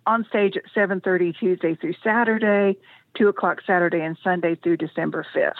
[0.06, 2.76] on stage at 7:30 Tuesday through Saturday,
[3.16, 5.54] two o'clock Saturday and Sunday through December 5th.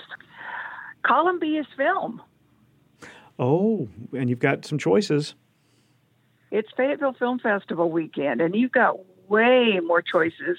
[1.05, 2.23] Columbia's film.
[3.39, 5.35] Oh, and you've got some choices.
[6.51, 8.97] It's Fayetteville Film Festival weekend, and you've got
[9.29, 10.59] way more choices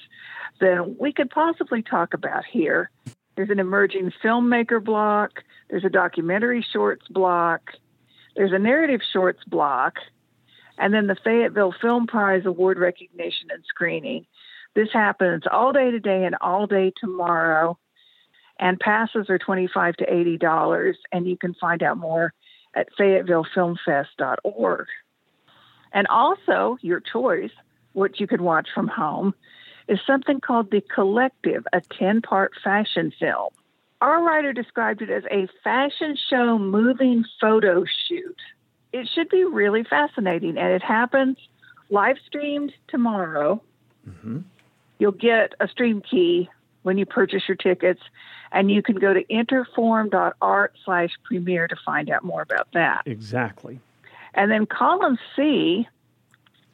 [0.60, 2.90] than we could possibly talk about here.
[3.36, 7.72] There's an emerging filmmaker block, there's a documentary shorts block,
[8.34, 9.94] there's a narrative shorts block,
[10.78, 14.26] and then the Fayetteville Film Prize award recognition and screening.
[14.74, 17.78] This happens all day today and all day tomorrow.
[18.58, 22.32] And passes are twenty-five to eighty dollars, and you can find out more
[22.74, 24.86] at FayettevilleFilmFest.org.
[25.92, 27.50] And also, your choice,
[27.92, 29.34] what you can watch from home,
[29.88, 33.48] is something called The Collective, a 10 part fashion film.
[34.00, 38.36] Our writer described it as a fashion show moving photo shoot.
[38.92, 41.38] It should be really fascinating, and it happens
[41.88, 43.62] live streamed tomorrow.
[44.08, 44.40] Mm-hmm.
[44.98, 46.50] You'll get a stream key
[46.82, 48.00] when you purchase your tickets,
[48.56, 53.02] and you can go to interform.art slash premiere to find out more about that.
[53.04, 53.80] Exactly.
[54.32, 55.86] And then column C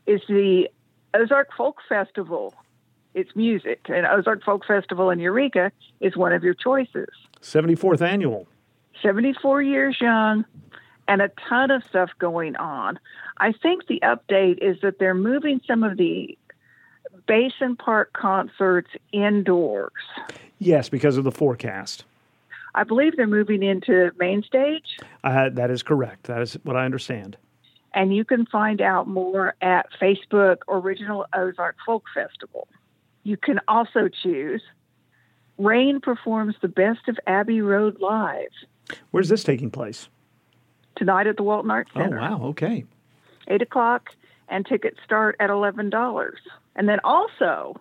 [0.06, 0.68] is the
[1.12, 2.54] Ozark Folk Festival.
[3.14, 7.08] It's music, and Ozark Folk Festival in Eureka is one of your choices.
[7.42, 8.46] 74th annual.
[9.02, 10.44] 74 years young,
[11.08, 12.96] and a ton of stuff going on.
[13.38, 16.38] I think the update is that they're moving some of the
[17.26, 19.90] Basin Park concerts indoors.
[20.62, 22.04] Yes, because of the forecast.
[22.74, 26.24] I believe they're moving into main stage, Uh, that is correct.
[26.24, 27.36] That is what I understand.
[27.94, 32.66] and you can find out more at Facebook Original Ozark Folk Festival.
[33.22, 34.62] You can also choose
[35.58, 38.48] Rain performs the best of Abbey Road live
[39.10, 40.08] Where's this taking place?
[40.96, 42.40] tonight at the Walton Arts Oh, wow.
[42.44, 42.84] Okay.
[43.48, 44.10] eight o'clock,
[44.48, 46.38] and tickets start at eleven dollars.
[46.74, 47.76] And then also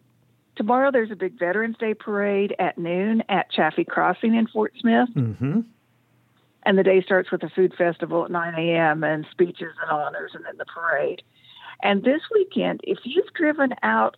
[0.62, 5.10] tomorrow there's a big Veterans Day parade at noon at Chaffee Crossing in Fort Smith,
[5.16, 5.62] Mm-hmm.
[6.64, 9.04] and the day starts with a food festival at nine a.m.
[9.04, 11.24] and speeches and honors, and then the parade.
[11.82, 14.16] And this weekend, if you've driven out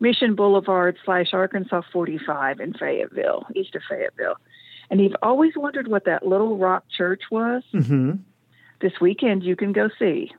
[0.00, 4.36] Mission Boulevard slash Arkansas 45 in Fayetteville, east of Fayetteville,
[4.90, 8.12] and you've always wondered what that little rock church was, Mm-hmm.
[8.82, 10.30] this weekend you can go see.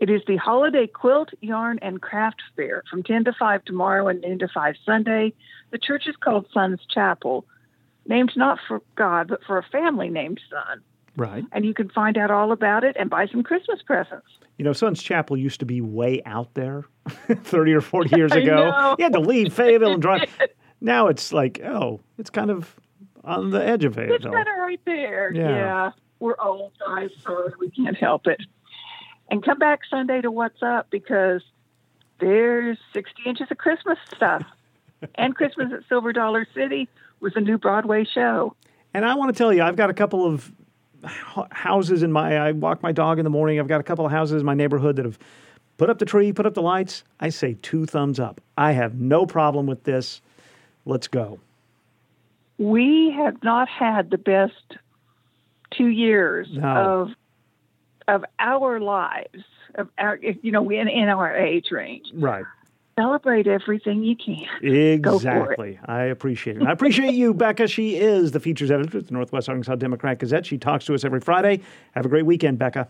[0.00, 4.20] It is the Holiday Quilt, Yarn, and Craft Fair from 10 to 5 tomorrow and
[4.20, 5.32] noon to 5 Sunday.
[5.70, 7.46] The church is called Son's Chapel,
[8.06, 10.80] named not for God, but for a family named Son.
[11.16, 11.44] Right.
[11.52, 14.26] And you can find out all about it and buy some Christmas presents.
[14.58, 16.84] You know, Son's Chapel used to be way out there
[17.28, 18.56] 30 or 40 years ago.
[18.70, 18.96] know.
[18.98, 20.28] You had to leave Fayetteville and drive.
[20.80, 22.76] Now it's like, oh, it's kind of
[23.22, 24.32] on the edge of It's Fayetteville.
[24.32, 25.32] kind of right there.
[25.32, 25.92] Yeah.
[26.18, 28.38] We're old guys, so we can't help it.
[29.34, 31.42] And come back Sunday to What's Up because
[32.20, 34.44] there's 60 inches of Christmas stuff.
[35.16, 38.54] and Christmas at Silver Dollar City was a new Broadway show.
[38.94, 40.52] And I want to tell you, I've got a couple of
[41.50, 42.36] houses in my.
[42.36, 43.58] I walk my dog in the morning.
[43.58, 45.18] I've got a couple of houses in my neighborhood that have
[45.78, 47.02] put up the tree, put up the lights.
[47.18, 48.40] I say two thumbs up.
[48.56, 50.20] I have no problem with this.
[50.84, 51.40] Let's go.
[52.58, 54.76] We have not had the best
[55.72, 56.68] two years No.
[56.68, 57.08] of
[58.08, 59.44] of our lives,
[59.76, 62.06] of our, you know, in, in our age range.
[62.14, 62.44] Right.
[62.96, 65.00] Celebrate everything you can.
[65.00, 65.32] Go for it.
[65.40, 65.80] Exactly.
[65.86, 66.62] I appreciate it.
[66.62, 67.66] I appreciate you, Becca.
[67.66, 70.46] She is the features editor at the Northwest Arkansas Democrat Gazette.
[70.46, 71.60] She talks to us every Friday.
[71.92, 72.88] Have a great weekend, Becca.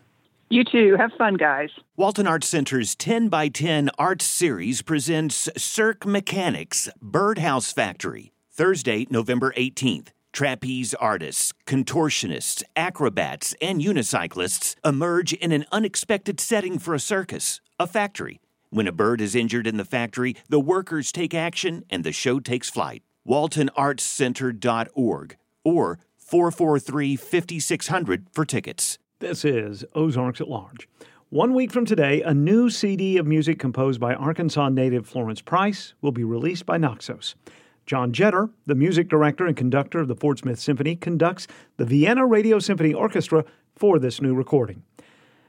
[0.51, 0.97] You too.
[0.99, 1.71] Have fun, guys.
[1.97, 9.55] Walton Arts Center's 10 by 10 Arts Series presents Cirque Mechanics Birdhouse Factory, Thursday, November
[9.57, 10.09] 18th.
[10.35, 17.87] Trapeze artists, contortionists, acrobats, and unicyclists emerge in an unexpected setting for a circus, a
[17.87, 18.41] factory.
[18.71, 22.41] When a bird is injured in the factory, the workers take action and the show
[22.41, 23.05] takes flight.
[23.29, 28.99] WaltonArtsCenter.org or 443 5600 for tickets.
[29.21, 30.89] This is Ozarks at Large.
[31.29, 35.95] One week from today, a new CD of music composed by Arkansas native Florence Price
[36.03, 37.37] will be released by Naxos.
[37.87, 42.27] John Jeter, the music director and conductor of the Fort Smith Symphony, conducts the Vienna
[42.27, 43.45] Radio Symphony Orchestra
[43.77, 44.83] for this new recording.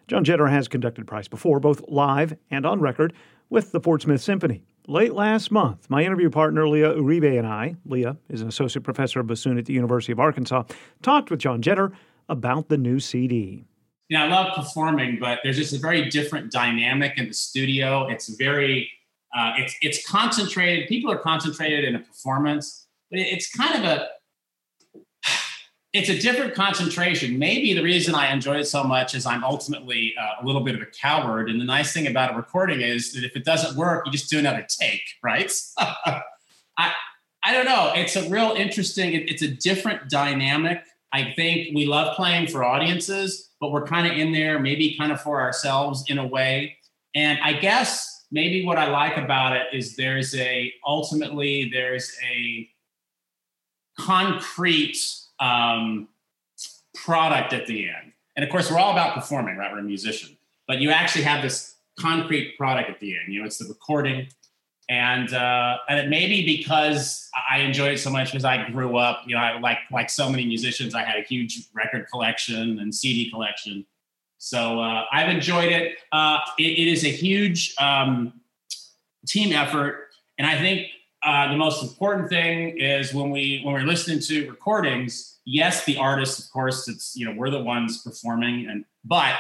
[0.08, 3.14] John Jeter has conducted Price before, both live and on record,
[3.50, 4.62] with the Fort Smith Symphony.
[4.88, 9.20] Late last month, my interview partner Lia Uribe and I, Lia is an associate professor
[9.20, 10.64] of bassoon at the University of Arkansas,
[11.02, 11.92] talked with John Jeter
[12.30, 13.66] about the new CD.
[14.10, 18.08] Yeah, I love performing, but there's just a very different dynamic in the studio.
[18.08, 18.92] It's very,
[19.36, 20.88] uh, it's it's concentrated.
[20.88, 24.08] People are concentrated in a performance, but it's kind of a,
[25.94, 27.38] it's a different concentration.
[27.38, 30.76] Maybe the reason I enjoy it so much is I'm ultimately uh, a little bit
[30.76, 31.50] of a coward.
[31.50, 34.30] And the nice thing about a recording is that if it doesn't work, you just
[34.30, 35.52] do another take, right?
[35.78, 36.22] I
[36.78, 37.92] I don't know.
[37.96, 39.14] It's a real interesting.
[39.14, 40.82] It, it's a different dynamic
[41.16, 45.14] I think we love playing for audiences, but we're kind of in there maybe kind
[45.14, 46.76] of for ourselves in a way.
[47.16, 52.70] And I guess maybe what I like about it is there's a ultimately there's a
[53.98, 54.98] concrete
[55.40, 56.10] um,
[56.94, 58.12] product at the end.
[58.36, 59.72] And of course, we're all about performing, right?
[59.72, 60.36] We're a musician,
[60.68, 63.34] but you actually have this concrete product at the end.
[63.34, 64.28] You know, it's the recording,
[64.90, 68.98] and uh, and it may be because I enjoy it so much because I grew
[68.98, 72.80] up, you know, I, like like so many musicians, I had a huge record collection
[72.80, 73.86] and CD collection.
[74.38, 75.98] So uh, I've enjoyed it.
[76.12, 76.64] Uh, it.
[76.64, 78.42] it is a huge um,
[79.28, 80.88] team effort, and I think
[81.24, 85.40] uh, the most important thing is when we when we're listening to recordings.
[85.48, 89.36] Yes, the artists, of course, it's you know we're the ones performing, and but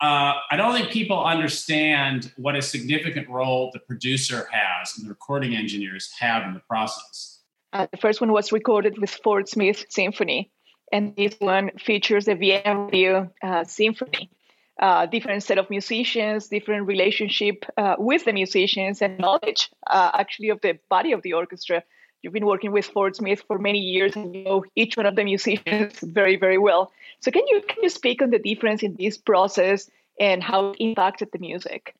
[0.00, 5.10] uh, I don't think people understand what a significant role the producer has and the
[5.10, 7.40] recording engineers have in the process.
[7.72, 10.50] Uh, the first one was recorded with Fort Smith Symphony,
[10.92, 14.30] and this one features the Vienna uh, Symphony.
[14.78, 20.48] Uh, different set of musicians, different relationship uh, with the musicians, and knowledge uh, actually
[20.48, 21.82] of the body of the orchestra.
[22.22, 25.16] You've been working with Fort Smith for many years, and you know each one of
[25.16, 26.92] the musicians very, very well.
[27.20, 30.76] So can you can you speak on the difference in this process and how it
[30.80, 31.94] impacted the music?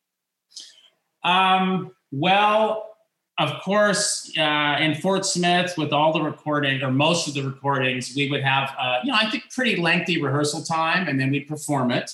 [1.22, 2.89] Um, well,
[3.40, 8.12] of course, uh, in Fort Smith, with all the recording or most of the recordings,
[8.14, 11.40] we would have, uh, you know, I think pretty lengthy rehearsal time, and then we
[11.40, 12.12] perform it,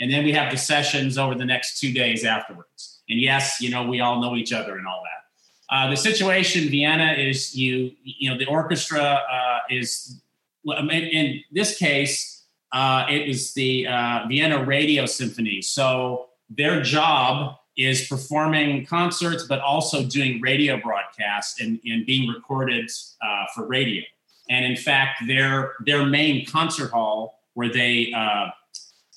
[0.00, 3.00] and then we have the sessions over the next two days afterwards.
[3.08, 5.74] And yes, you know, we all know each other and all that.
[5.74, 10.20] Uh, the situation in Vienna is you, you know, the orchestra uh, is,
[10.66, 15.62] in this case, uh, it was the uh, Vienna Radio Symphony.
[15.62, 22.90] So their job is performing concerts, but also doing radio broadcasts and, and being recorded
[23.22, 24.02] uh, for radio.
[24.48, 28.48] And in fact, their their main concert hall where they uh,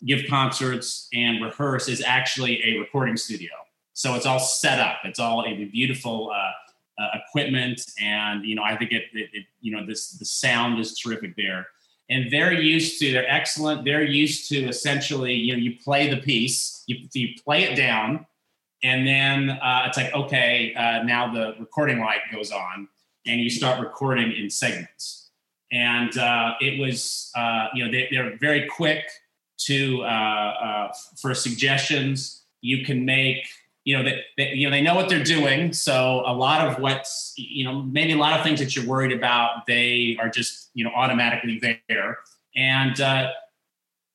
[0.06, 3.52] give concerts and rehearse is actually a recording studio.
[3.94, 5.00] So it's all set up.
[5.04, 9.46] It's all a beautiful uh, uh, equipment, and you know I think it, it, it
[9.62, 11.68] you know this the sound is terrific there
[12.10, 16.18] and they're used to they're excellent they're used to essentially you know you play the
[16.18, 18.26] piece you, you play it down
[18.84, 22.88] and then uh, it's like okay uh, now the recording light goes on
[23.26, 25.30] and you start recording in segments.
[25.72, 29.04] And uh, it was uh, you know they, they're very quick
[29.66, 32.44] to uh, uh, for suggestions.
[32.62, 33.46] You can make
[33.84, 35.72] you know that they, you know they know what they're doing.
[35.74, 39.12] So a lot of what's you know maybe a lot of things that you're worried
[39.12, 42.18] about they are just you know automatically there.
[42.56, 42.96] And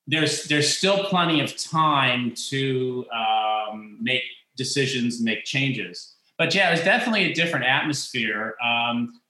[0.09, 4.23] there's there's still plenty of time to um, make
[4.57, 9.21] decisions and make changes but yeah it's definitely a different atmosphere um,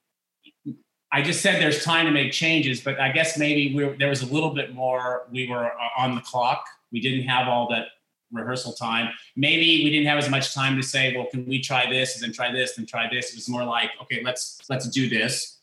[1.15, 4.23] I just said there's time to make changes, but I guess maybe we there was
[4.23, 5.29] a little bit more.
[5.31, 6.67] We were uh, on the clock.
[6.91, 7.87] We didn't have all that
[8.33, 9.11] rehearsal time.
[9.37, 12.23] Maybe we didn't have as much time to say, well, can we try this and
[12.25, 13.31] then try this and try this?
[13.31, 15.61] It was more like, okay, let's let's do this.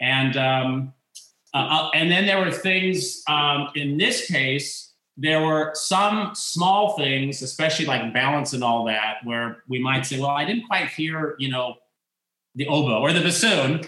[0.00, 0.92] And um,
[1.54, 4.89] uh, uh, and then there were things um, in this case.
[5.20, 10.18] There were some small things, especially like balance and all that, where we might say,
[10.18, 11.76] well, I didn't quite hear, you know,
[12.54, 13.82] the oboe or the bassoon.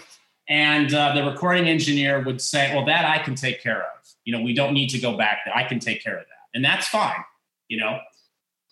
[0.47, 4.07] And uh, the recording engineer would say, well, that I can take care of.
[4.25, 5.55] You know, we don't need to go back there.
[5.55, 6.57] I can take care of that.
[6.57, 7.23] And that's fine
[7.73, 7.99] you know.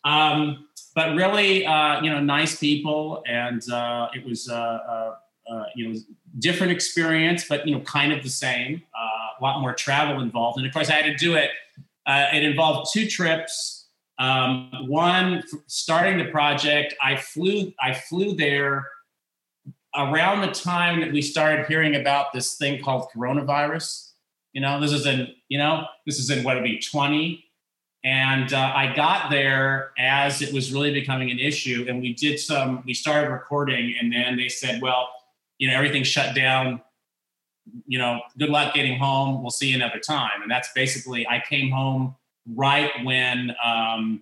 [0.03, 5.16] Um, but really, uh, you know, nice people, and uh, it was uh, uh,
[5.51, 5.99] uh you know
[6.39, 8.84] different experience, but you know, kind of the same.
[8.95, 11.49] A lot more travel involved, and of course, I had to do it.
[12.08, 13.88] It involved two trips.
[14.20, 17.74] Um, one, starting the project, I flew.
[17.82, 18.88] I flew there
[19.95, 24.12] around the time that we started hearing about this thing called coronavirus.
[24.54, 27.52] You know, this is in you know this is in what would be twenty
[28.04, 31.86] and uh, I got there as it was really becoming an issue.
[31.88, 35.10] And we did some, we started recording, and then they said, well,
[35.60, 36.82] you know, everything shut down.
[37.88, 39.41] You know, good luck getting home.
[39.41, 40.41] We'll see you another time.
[40.41, 42.16] And that's basically, I came home
[42.55, 44.22] right when um,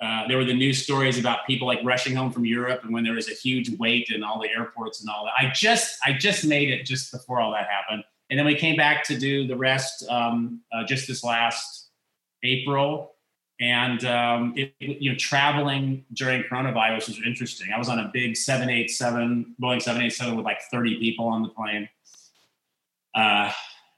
[0.00, 3.02] uh, there were the news stories about people like rushing home from Europe, and when
[3.02, 5.32] there was a huge wait in all the airports and all that.
[5.36, 8.76] I just, I just made it just before all that happened, and then we came
[8.76, 11.88] back to do the rest um, uh, just this last
[12.44, 13.14] April,
[13.60, 17.72] and um, it, you know traveling during coronavirus was interesting.
[17.74, 21.88] I was on a big 787 Boeing 787 with like 30 people on the plane.
[23.18, 23.52] Uh,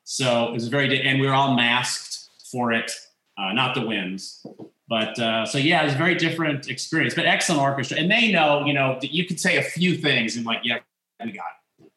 [0.04, 2.90] so it was very and we were all masked for it,
[3.38, 4.44] uh, not the winds.
[4.88, 7.98] But uh, so yeah, it was a very different experience, but excellent orchestra.
[7.98, 10.78] And they know, you know, that you could say a few things and like, yeah,
[11.24, 11.44] we got
[11.78, 11.92] it.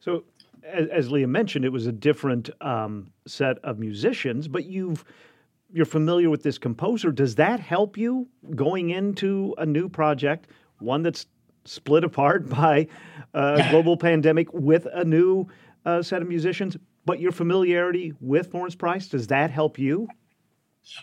[0.00, 0.24] So
[0.62, 5.04] as, as Lia mentioned, it was a different um, set of musicians, but you've
[5.70, 7.12] you're familiar with this composer.
[7.12, 10.46] Does that help you going into a new project,
[10.78, 11.26] one that's
[11.66, 12.86] split apart by
[13.34, 15.48] a global pandemic, with a new
[15.88, 16.76] uh, set of musicians?
[17.04, 20.08] But your familiarity with Florence Price does that help you?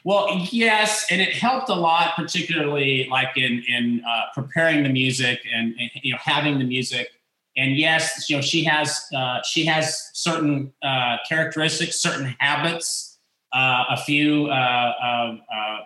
[0.04, 5.40] Well, yes, and it helped a lot, particularly like in in uh, preparing the music
[5.54, 7.10] and, and you know having the music
[7.58, 13.18] and yes, you know she has uh, she has certain uh, characteristics, certain habits,
[13.54, 15.78] uh, a few uh, uh,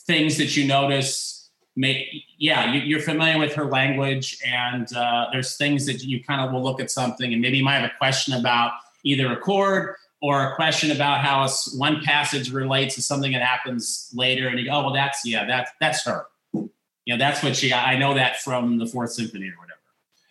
[0.00, 1.37] things that you notice.
[1.78, 6.40] Make yeah, you, are familiar with her language, and uh, there's things that you kind
[6.40, 8.72] of will look at something, and maybe you might have a question about
[9.04, 14.10] either a chord or a question about how one passage relates to something that happens
[14.12, 16.26] later, and you go, oh well, that's yeah, that's that's her.
[16.52, 17.72] You know, that's what she.
[17.72, 19.78] I know that from the Fourth Symphony or whatever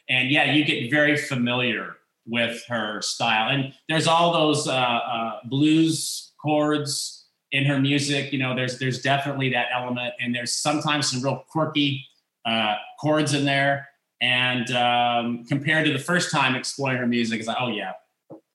[0.10, 3.50] and yeah, you get very familiar with her style.
[3.50, 7.17] And there's all those uh, uh, blues chords
[7.52, 8.32] in her music.
[8.32, 12.06] You know, there's there's definitely that element, and there's sometimes some real quirky
[12.46, 13.88] uh, chords in there.
[14.20, 17.94] And um, compared to the first time exploring her music, it's like, oh yeah,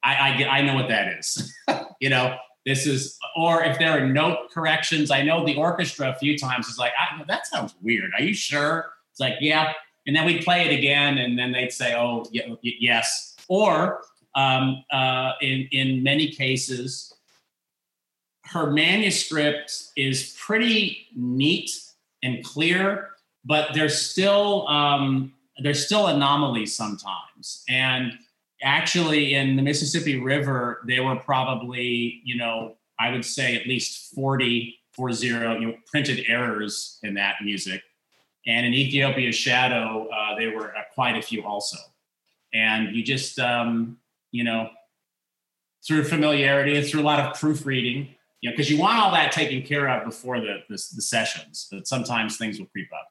[0.05, 1.55] I I, get, I know what that is.
[2.01, 2.36] you know,
[2.66, 6.66] this is, or if there are note corrections, I know the orchestra a few times
[6.66, 6.93] is like,
[7.28, 8.11] that sounds weird.
[8.18, 8.90] Are you sure?
[9.12, 9.72] It's like, yeah,
[10.07, 12.24] and then we'd play it again, and then they'd say, "Oh,
[12.62, 14.03] yes." Or
[14.34, 17.14] um, uh, in in many cases,
[18.53, 21.70] her manuscript is pretty neat
[22.22, 23.11] and clear,
[23.44, 27.64] but there's still um, there's still anomalies sometimes.
[27.68, 28.12] And
[28.62, 34.14] actually, in the Mississippi River, there were probably you know I would say at least
[34.14, 37.82] 40, 40 you know, printed errors in that music
[38.46, 41.76] and in Ethiopia's shadow, uh, there were uh, quite a few also.
[42.53, 43.98] And you just, um,
[44.30, 44.70] you know,
[45.86, 49.32] through familiarity and through a lot of proofreading, you know, because you want all that
[49.32, 53.09] taken care of before the, the, the sessions, but sometimes things will creep up.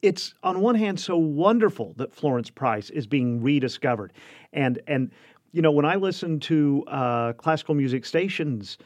[0.00, 4.12] It's on one hand so wonderful that Florence Price is being rediscovered,
[4.52, 5.12] and and
[5.52, 8.78] you know when I listen to uh, classical music stations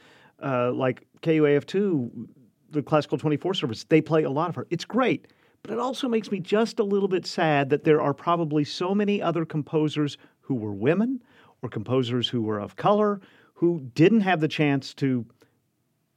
[0.42, 2.28] uh, like KUAF two,
[2.70, 4.66] the classical twenty four service, they play a lot of her.
[4.68, 5.28] It's great.
[5.62, 8.94] But it also makes me just a little bit sad that there are probably so
[8.94, 11.22] many other composers who were women
[11.62, 13.20] or composers who were of color
[13.54, 15.24] who didn't have the chance to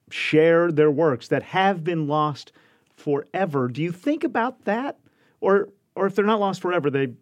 [0.10, 2.52] share their works that have been lost
[2.96, 3.68] forever.
[3.68, 4.98] Do you think about that?
[5.42, 7.14] Or or if they're not lost forever, they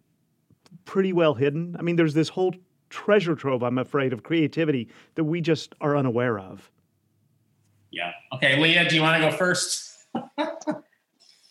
[0.85, 1.75] pretty well hidden?
[1.79, 2.53] I mean, there's this whole
[2.89, 6.69] treasure trove, I'm afraid, of creativity that we just are unaware of.
[7.91, 8.11] Yeah.
[8.33, 9.87] Okay, Lia, do you want to go first?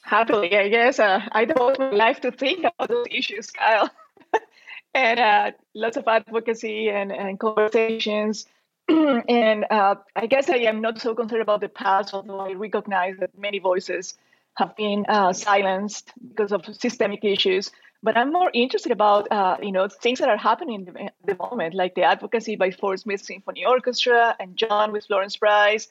[0.06, 0.98] happily, I guess.
[0.98, 3.90] Uh, I devote my life to think about those issues, Kyle.
[4.94, 8.46] and uh, lots of advocacy and, and conversations.
[9.28, 13.16] and uh, I guess I am not so concerned about the past, although I recognize
[13.18, 14.14] that many voices
[14.54, 17.70] have been uh, silenced because of systemic issues.
[18.02, 21.36] But I'm more interested about uh, you know things that are happening in the, the
[21.36, 25.88] moment, like the advocacy by Fort Smith Symphony Orchestra and John with Florence Price,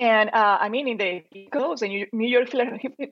[0.00, 1.22] and uh, I mean, in the
[1.52, 2.48] Coast and New York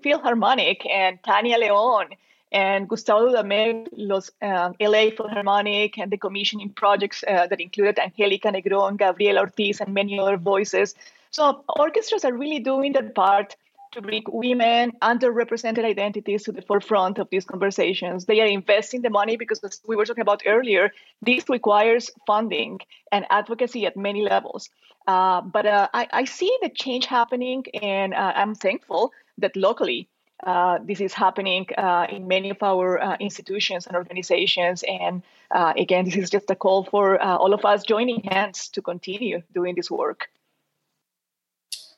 [0.02, 2.08] Philharmonic and Tania Leon
[2.52, 8.48] and Gustavo Dudamel, los um, LA Philharmonic, and the commissioning projects uh, that included Angelica
[8.48, 10.94] Negron, Gabriela Ortiz, and many other voices.
[11.30, 13.56] So orchestras are really doing their part
[13.92, 18.26] to bring women, underrepresented identities to the forefront of these conversations.
[18.26, 20.92] They are investing the money because, as we were talking about earlier,
[21.22, 22.80] this requires funding
[23.10, 24.68] and advocacy at many levels.
[25.06, 30.08] Uh, but uh, I, I, see the change happening, and uh, I'm thankful that locally
[30.42, 34.84] uh, this is happening uh, in many of our uh, institutions and organizations.
[34.86, 39.42] And again, this is just a call for all of us joining hands to continue
[39.54, 40.28] doing this work.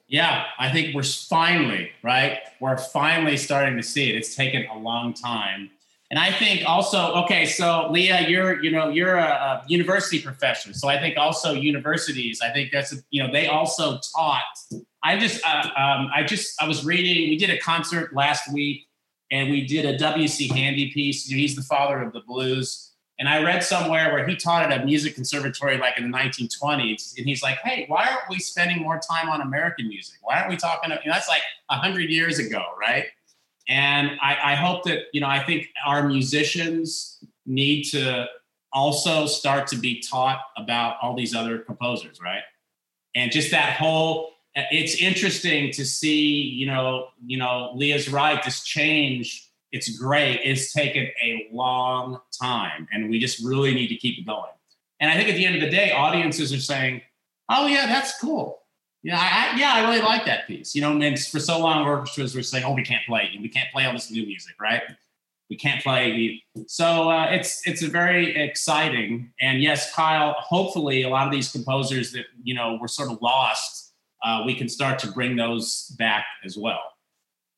[0.07, 2.39] Yeah, I think we're finally, right?
[2.61, 4.17] We're finally starting to see it.
[4.17, 5.71] It's taken a long time.
[6.11, 10.73] And I think also, okay, so Lia, you're, you know, you're a, a university professor.
[10.75, 14.43] So I think also universities, I think that's, you know, they also taught.
[15.05, 18.89] I just, uh, um, I just, I was reading, we did a concert last week
[19.31, 20.49] and we did a W.C.
[20.49, 21.27] Handy piece.
[21.27, 22.93] He's the father of the blues.
[23.19, 27.17] And I read somewhere where he taught at a music conservatory like in the 1920s.
[27.17, 30.17] And he's like, hey, why aren't we spending more time on American music?
[30.23, 30.91] Why aren't we talking?
[30.91, 33.05] You know, that's like 100 years ago, right?
[33.69, 38.27] And I, I hope that, you know, I think our musicians need to
[38.73, 42.43] also start to be taught about all these other composers, right?
[43.15, 48.63] And just that whole, it's interesting to see, you know, you know, Lia's right, this
[48.63, 49.45] change
[49.75, 50.41] it's great.
[50.45, 54.53] It's taken a long time, and we just really need to keep it going.
[55.01, 57.03] And I think at the end of the day, audiences are saying,
[57.49, 58.63] "Oh yeah, that's cool.
[59.03, 62.37] Yeah, I, yeah, I really like that piece." You know, and for so long, orchestras
[62.37, 63.37] were saying, "Oh, we can't play.
[63.43, 64.83] We can't play all this new music, right?
[65.51, 69.33] We can't play." So uh, it's it's a very exciting.
[69.41, 70.37] And yes, Kyle.
[70.39, 73.84] Hopefully, a lot of these composers that you know were sort of lost,
[74.25, 76.81] uh, we can start to bring those back as well.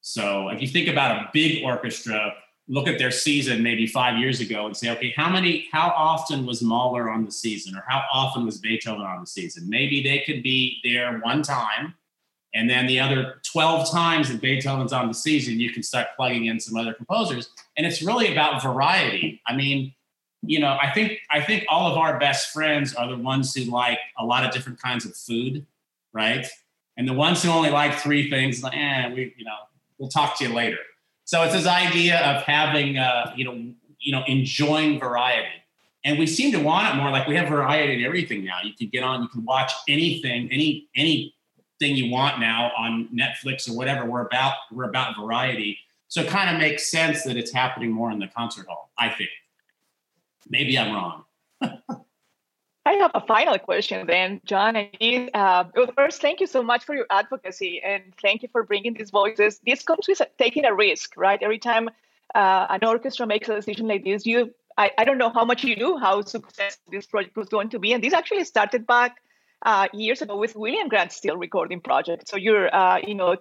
[0.01, 2.35] So if you think about a big orchestra,
[2.69, 6.45] look at their season maybe five years ago and say, okay, how many, how often
[6.45, 9.69] was Mahler on the season or how often was Beethoven on the season?
[9.69, 11.95] Maybe they could be there one time.
[12.55, 16.47] And then the other 12 times that Beethoven's on the season, you can start plugging
[16.47, 17.51] in some other composers.
[17.77, 19.43] And it's really about variety.
[19.47, 19.95] I mean,
[20.43, 23.64] you know, I think I think all of our best friends are the ones who
[23.64, 25.67] like a lot of different kinds of food,
[26.17, 26.47] right?
[26.97, 29.57] And the ones who only like three things, like, eh, we, you know,
[29.99, 30.79] we'll talk to you later.
[31.25, 35.49] So it's this idea of having, uh, you know, you know, enjoying variety.
[36.05, 37.11] And we seem to want it more.
[37.11, 38.61] Like we have variety in everything now.
[38.64, 41.33] You can get on, you can watch anything, any anything
[41.81, 44.05] you want now on Netflix or whatever.
[44.09, 45.79] We're about we're about variety.
[46.09, 48.91] So it kind of makes sense that it's happening more in the concert hall.
[48.97, 49.31] I think.
[50.49, 51.25] Maybe I'm wrong.
[52.87, 54.76] I have a final question then, John.
[54.76, 55.64] Uh,
[55.97, 59.61] first, thank you so much for your advocacy and thank you for bringing these voices.
[59.66, 61.43] This comes with taking a risk, right?
[61.43, 61.89] Every time
[62.32, 65.64] uh, an orchestra makes a decision like this, you I, I don't know how much
[65.64, 67.93] you knew how successful this project was going to be.
[67.93, 69.16] And this actually started back
[69.62, 72.28] uh, years ago with William Grant Still recording project.
[72.28, 73.37] So your, uh, you know,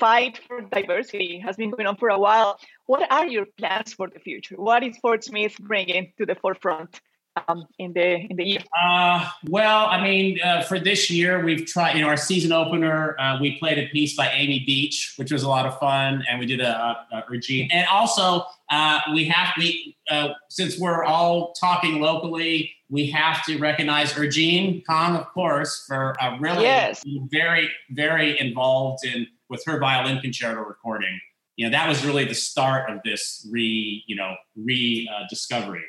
[0.00, 2.58] fight for diversity has been going on for a while.
[2.86, 4.56] What are your plans for the future?
[4.56, 7.00] What is Fort Smith bringing to the forefront?
[7.46, 8.60] Um, in the in the year?
[8.80, 11.94] Uh, well, I mean, uh, for this year, we've tried.
[11.94, 15.42] You know, our season opener, uh, we played a piece by Amy Beach, which was
[15.42, 17.68] a lot of fun, and we did a, a, a Regine.
[17.72, 23.58] And also, uh, we have we uh, since we're all talking locally, we have to
[23.58, 27.04] recognize Er-Gene Kahng, of course, for a really yes.
[27.30, 31.18] very very involved in with her violin concerto recording.
[31.56, 35.84] You know, that was really the start of this re you know re uh, discovery.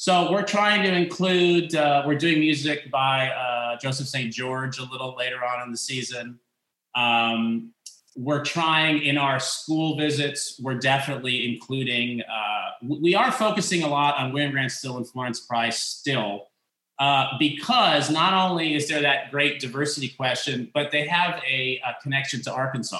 [0.00, 4.32] So we're trying to include, uh, we're doing music by uh, Joseph St.
[4.32, 6.40] George a little later on in the season.
[6.94, 7.74] Um,
[8.16, 14.16] we're trying in our school visits, we're definitely including, uh, we are focusing a lot
[14.16, 16.46] on William Grant Still and Florence Price still,
[16.98, 22.02] uh, because not only is there that great diversity question, but they have a, a
[22.02, 22.96] connection to Arkansas.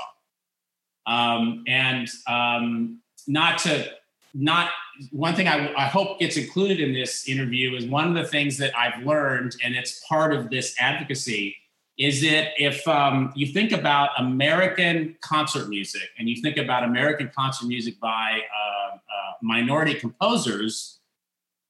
[1.07, 3.91] Um, and um, not to
[4.35, 4.71] not
[5.11, 8.59] one thing I, I, hope gets included in this interview is one of the things
[8.59, 11.57] that I've learned, and it's part of this advocacy,
[11.99, 17.31] is that if um, you think about American concert music and you think about American
[17.35, 20.99] concert music by uh, uh, minority composers,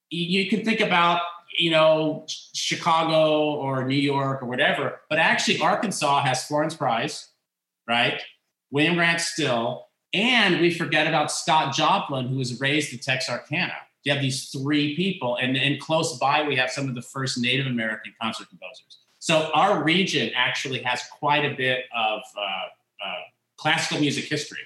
[0.08, 1.22] you, you can think about
[1.58, 2.24] you know
[2.54, 7.30] Chicago or New York or whatever, but actually Arkansas has Florence Price,
[7.88, 8.20] right?
[8.70, 13.74] William Grant Still, and we forget about Scott Joplin, who was raised in Texarkana.
[14.04, 17.38] You have these three people, and, and close by, we have some of the first
[17.38, 18.98] Native American concert composers.
[19.18, 23.14] So our region actually has quite a bit of uh, uh,
[23.58, 24.58] classical music history.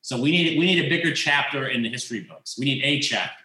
[0.00, 2.58] So we need we need a bigger chapter in the history books.
[2.58, 3.44] We need a chapter.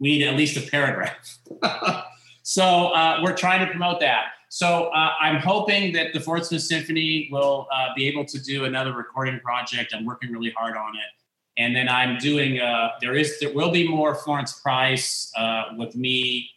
[0.00, 1.38] We need at least a paragraph.
[2.42, 4.24] so uh, we're trying to promote that.
[4.48, 8.64] So uh, I'm hoping that the Fort Smith Symphony will uh, be able to do
[8.64, 9.94] another recording project.
[9.94, 11.12] I'm working really hard on it.
[11.58, 15.96] And then I'm doing, uh, there is, there will be more Florence Price uh, with
[15.96, 16.50] me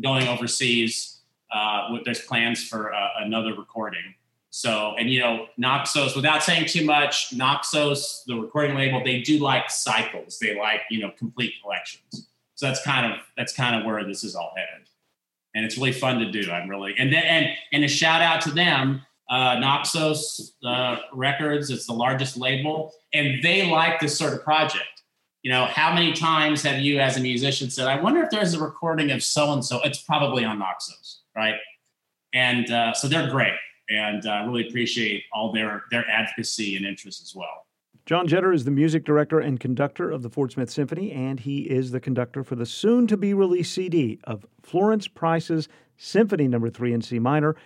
[0.00, 1.20] going overseas.
[1.52, 4.14] Uh, there's plans for uh, another recording.
[4.50, 9.38] So, and you know, Naxos, without saying too much, Naxos, the recording label, they do
[9.38, 10.38] like cycles.
[10.38, 12.28] They like, you know, complete collections.
[12.54, 14.88] So that's kind of that's kind of where this is all headed.
[15.54, 16.50] And it's really fun to do.
[16.50, 21.70] I'm really and then and and a shout out to them, uh, Naxos uh, Records.
[21.70, 24.84] It's the largest label, and they like this sort of project.
[25.42, 28.54] You know, how many times have you, as a musician, said, "I wonder if there's
[28.54, 29.80] a recording of so and so"?
[29.82, 31.56] It's probably on Naxos, right?
[32.32, 33.54] And uh, so they're great
[33.90, 37.63] and uh, really appreciate all their their advocacy and interest as well.
[38.06, 41.62] John Jeter is the music director and conductor of the Fort Smith Symphony, and he
[41.62, 46.66] is the conductor for the soon to be released CD of Florence Price's Symphony Number
[46.66, 46.72] no.
[46.72, 47.56] 3 in C minor,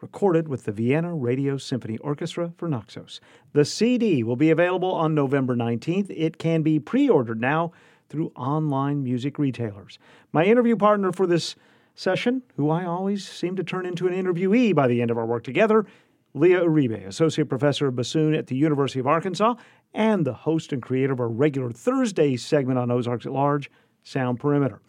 [0.00, 3.20] recorded with the Vienna Radio Symphony Orchestra for Naxos.
[3.52, 6.10] The CD will be available on November 19th.
[6.10, 7.70] It can be pre ordered now
[8.08, 10.00] through online music retailers.
[10.32, 11.54] My interview partner for this
[11.94, 15.26] session, who I always seem to turn into an interviewee by the end of our
[15.26, 15.86] work together,
[16.36, 19.54] Lia Uribe, Associate Professor of Bassoon at the University of Arkansas
[19.92, 23.70] and the host and creator of our regular Thursday segment on Ozarks at Large,
[24.02, 24.80] Sound Perimeter.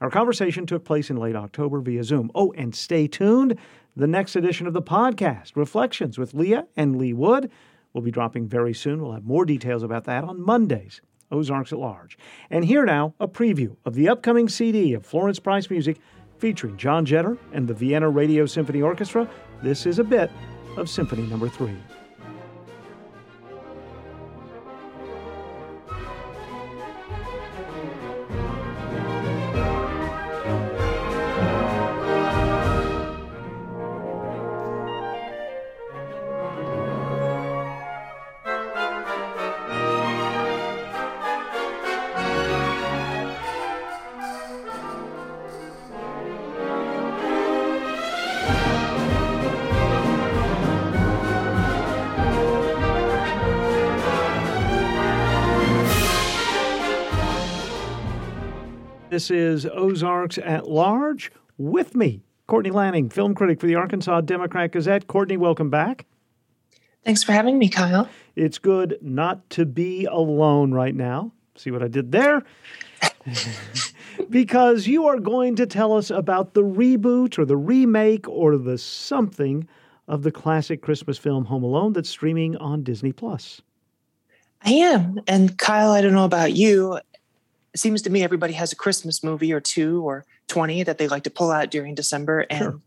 [0.00, 2.30] Our conversation took place in late October via Zoom.
[2.34, 3.58] Oh, and stay tuned.
[3.94, 7.50] The next edition of the podcast, Reflections with Lia and Lee Wood,
[7.92, 9.02] will be dropping very soon.
[9.02, 12.16] We'll have more details about that on Mondays, Ozarks at Large.
[12.50, 15.98] And here now, a preview of the upcoming CD of Florence Price music
[16.38, 19.28] featuring John Jeter and the Vienna Radio Symphony Orchestra.
[19.62, 20.30] This is a bit
[20.76, 21.52] of Symphony Number no.
[21.52, 22.03] 3.
[59.24, 61.32] This is Ozarks at Large.
[61.56, 65.06] With me, Courtney Lanning, film critic for the Arkansas Democrat Gazette.
[65.06, 66.04] Courtney, welcome back.
[67.06, 68.06] Thanks for having me, Kyle.
[68.36, 71.32] It's good not to be alone right now.
[71.54, 72.42] See what I did there?
[74.28, 78.76] because you are going to tell us about the reboot or the remake or the
[78.76, 79.66] something
[80.06, 83.62] of the classic Christmas film Home Alone that's streaming on Disney Plus.
[84.66, 85.18] I am.
[85.26, 87.00] And Kyle, I don't know about you
[87.74, 91.08] it seems to me everybody has a Christmas movie or two or 20 that they
[91.08, 92.46] like to pull out during December.
[92.48, 92.80] And sure.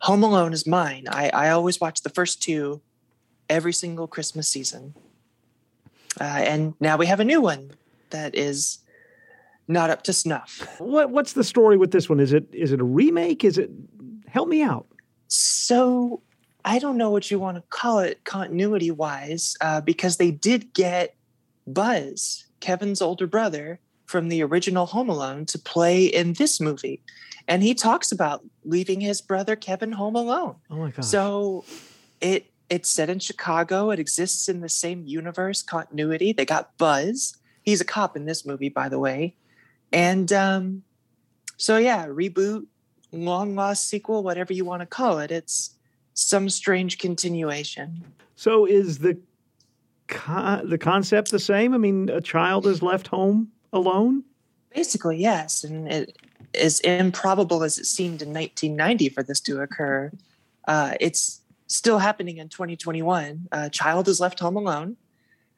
[0.00, 1.04] Home Alone is mine.
[1.08, 2.80] I, I always watch the first two
[3.48, 4.94] every single Christmas season.
[6.18, 7.72] Uh, and now we have a new one
[8.10, 8.78] that is
[9.68, 10.66] not up to snuff.
[10.78, 12.18] What what's the story with this one?
[12.18, 13.44] Is it is it a remake?
[13.44, 13.70] Is it
[14.26, 14.86] help me out?
[15.28, 16.22] So
[16.64, 20.72] I don't know what you want to call it continuity wise, uh, because they did
[20.74, 21.14] get
[21.66, 23.78] Buzz, Kevin's older brother,
[24.12, 27.02] from the original Home Alone to play in this movie.
[27.48, 30.56] And he talks about leaving his brother Kevin home alone.
[30.70, 31.04] Oh my god.
[31.04, 31.64] So
[32.20, 33.90] it it's set in Chicago.
[33.90, 36.32] It exists in the same universe continuity.
[36.32, 37.36] They got Buzz.
[37.62, 39.34] He's a cop in this movie, by the way.
[39.92, 40.82] And um,
[41.56, 42.66] so yeah, reboot,
[43.12, 45.30] long lost sequel, whatever you want to call it.
[45.30, 45.74] It's
[46.14, 48.04] some strange continuation.
[48.36, 49.18] So is the
[50.06, 51.74] con- the concept the same?
[51.74, 54.24] I mean, a child is left home alone?
[54.74, 55.64] Basically, yes.
[55.64, 56.16] And it,
[56.54, 60.12] as improbable as it seemed in 1990 for this to occur,
[60.68, 63.48] uh, it's still happening in 2021.
[63.52, 64.96] A child is left home alone.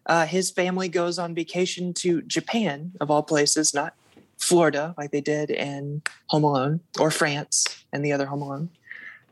[0.06, 3.94] Uh, his family goes on vacation to Japan, of all places, not
[4.38, 8.68] Florida like they did in Home Alone, or France and the other Home Alone.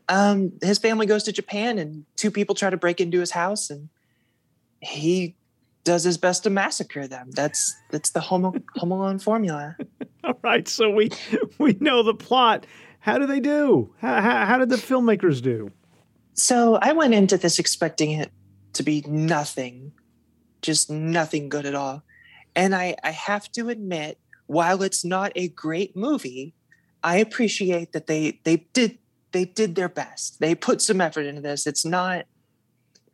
[0.09, 3.69] Um, his family goes to Japan, and two people try to break into his house,
[3.69, 3.89] and
[4.81, 5.35] he
[5.83, 7.31] does his best to massacre them.
[7.31, 9.75] That's that's the Home, Home Alone formula.
[10.23, 11.11] All right, so we
[11.57, 12.65] we know the plot.
[12.99, 13.93] How do they do?
[13.99, 15.71] How, how, how did the filmmakers do?
[16.35, 18.31] So I went into this expecting it
[18.73, 19.91] to be nothing,
[20.61, 22.03] just nothing good at all.
[22.55, 26.53] And I, I have to admit, while it's not a great movie,
[27.03, 28.99] I appreciate that they they did
[29.33, 30.39] they did their best.
[30.39, 31.67] They put some effort into this.
[31.67, 32.25] It's not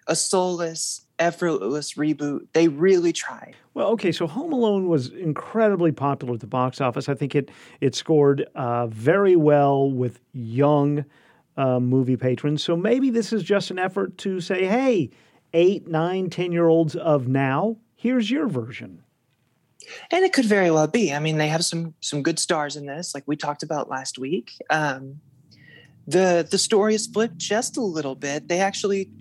[0.05, 2.47] a soulless effortless reboot.
[2.53, 3.55] They really tried.
[3.73, 7.09] Well, okay, so Home Alone was incredibly popular at the box office.
[7.09, 7.51] I think it
[7.81, 11.05] it scored uh, very well with young
[11.57, 12.63] uh, movie patrons.
[12.63, 15.09] So maybe this is just an effort to say, hey,
[15.53, 19.03] eight, nine, ten year olds of now, here's your version.
[20.11, 21.13] And it could very well be.
[21.13, 24.17] I mean, they have some some good stars in this, like we talked about last
[24.17, 24.51] week.
[24.69, 25.19] Um,
[26.07, 28.47] the the story is flipped just a little bit.
[28.47, 29.11] They actually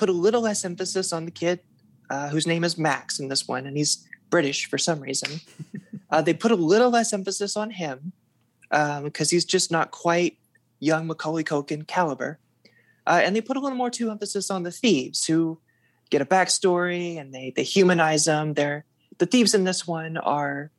[0.00, 1.60] put a little less emphasis on the kid
[2.08, 5.42] uh, whose name is Max in this one, and he's British for some reason.
[6.10, 8.12] uh, they put a little less emphasis on him
[8.70, 10.38] because um, he's just not quite
[10.78, 12.38] young Macaulay Culkin caliber.
[13.06, 15.60] Uh, and they put a little more to emphasis on the thieves who
[16.08, 18.54] get a backstory and they they humanize them.
[18.54, 18.86] They're
[19.18, 20.70] the thieves in this one are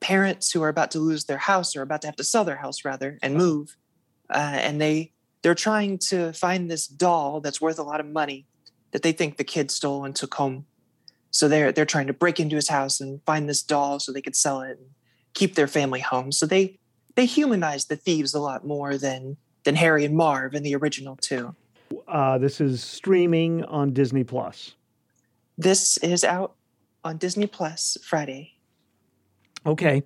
[0.00, 2.56] parents who are about to lose their house or about to have to sell their
[2.56, 3.76] house rather and move,
[4.28, 5.12] uh, and they
[5.42, 8.46] they're trying to find this doll that's worth a lot of money
[8.92, 10.66] that they think the kid stole and took home.
[11.30, 14.22] So they're they're trying to break into his house and find this doll so they
[14.22, 14.88] could sell it and
[15.34, 16.32] keep their family home.
[16.32, 16.78] So they
[17.14, 21.16] they humanize the thieves a lot more than than Harry and Marv in the original
[21.16, 21.54] too.
[22.08, 24.74] Uh, this is streaming on Disney Plus.
[25.58, 26.54] This is out
[27.04, 28.54] on Disney Plus Friday.
[29.64, 30.02] Okay.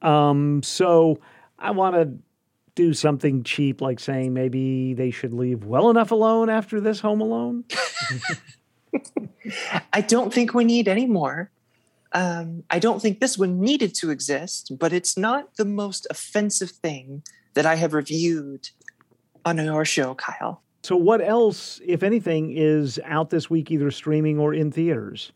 [0.00, 1.20] Um, so
[1.58, 2.12] I want to
[2.74, 7.20] do something cheap, like saying maybe they should leave well enough alone after this Home
[7.20, 7.64] Alone.
[9.92, 11.50] I don't think we need any more.
[12.12, 16.70] Um, I don't think this one needed to exist, but it's not the most offensive
[16.70, 17.22] thing
[17.54, 18.68] that I have reviewed
[19.44, 20.62] on your show, Kyle.
[20.82, 25.32] So, what else, if anything, is out this week, either streaming or in theaters?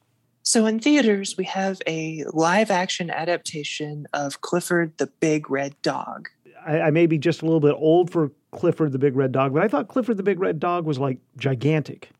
[0.46, 6.28] So in theaters, we have a live action adaptation of Clifford the Big Red Dog.
[6.66, 9.54] I, I, may be just a little bit old for Clifford the Big Red Dog,
[9.54, 12.10] but I thought Clifford the Big Red Dog was like gigantic.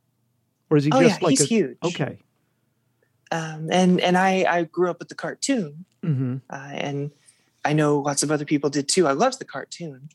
[0.71, 1.79] Or is he oh, just yeah, like he's a, huge?
[1.83, 2.19] Okay.
[3.31, 6.37] Um, and and I, I grew up with the cartoon, mm-hmm.
[6.49, 7.11] uh, and
[7.65, 9.07] I know lots of other people did too.
[9.07, 10.11] I loved the cartoon,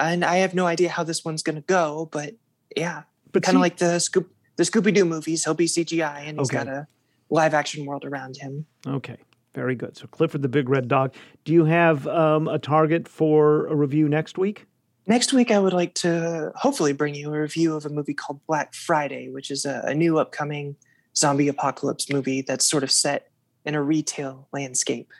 [0.00, 2.34] and I have no idea how this one's going to go, but
[2.76, 5.44] yeah, but kind of like the Scoop the Scooby Doo movies.
[5.44, 6.64] He'll be CGI, and he's Okay.
[6.64, 6.88] got a
[7.30, 8.66] live action world around him.
[8.86, 9.18] Okay.
[9.56, 9.96] Very good.
[9.96, 11.14] So, Clifford the Big Red Dog.
[11.46, 14.66] Do you have um, a target for a review next week?
[15.06, 18.40] Next week, I would like to hopefully bring you a review of a movie called
[18.46, 20.76] Black Friday, which is a, a new upcoming
[21.16, 23.30] zombie apocalypse movie that's sort of set
[23.64, 25.10] in a retail landscape.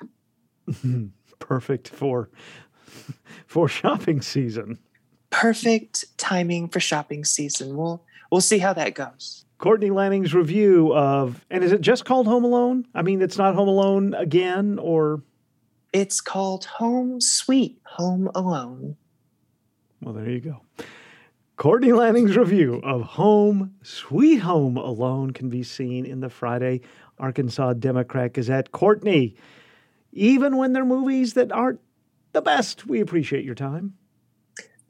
[1.39, 2.28] Perfect for
[3.47, 4.78] for shopping season.
[5.30, 7.74] Perfect timing for shopping season.
[7.74, 9.45] We'll we'll see how that goes.
[9.59, 12.86] Courtney Lanning's review of, and is it just called Home Alone?
[12.94, 15.22] I mean, it's not Home Alone again, or
[15.92, 18.96] It's called Home Sweet Home Alone.
[20.02, 20.61] well, there you go.
[21.57, 26.82] Courtney Lanning's review of Home Sweet Home Alone can be seen in the Friday
[27.18, 28.72] Arkansas Democrat Gazette.
[28.72, 29.36] Courtney,
[30.12, 31.80] even when they're movies that aren't
[32.32, 33.94] the best, we appreciate your time.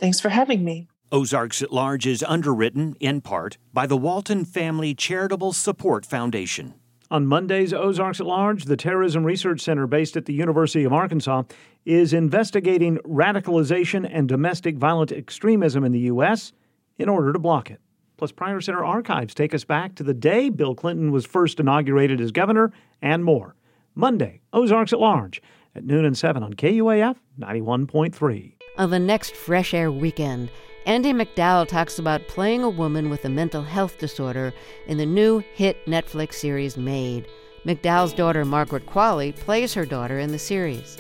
[0.01, 0.89] Thanks for having me.
[1.13, 6.75] Ozarks at Large is underwritten, in part, by the Walton Family Charitable Support Foundation.
[7.13, 11.45] On Monday's Ozarks at Large, the Terrorism Research Center based at the University of Arkansas
[11.85, 16.53] is investigating radicalization and domestic violent extremism in the U.S.
[16.99, 17.81] in order to block it.
[18.17, 22.21] Plus, Pryor Center archives take us back to the day Bill Clinton was first inaugurated
[22.21, 23.55] as governor and more.
[23.95, 25.41] Monday, Ozarks at Large
[25.77, 28.55] at noon and 7 on KUAF 91.3.
[28.79, 30.51] On the next Fresh Air weekend,
[30.87, 34.55] Andie MacDowell talks about playing a woman with a mental health disorder
[34.87, 37.27] in the new hit Netflix series Maid.
[37.65, 40.97] MacDowell's daughter Margaret Qualley plays her daughter in the series.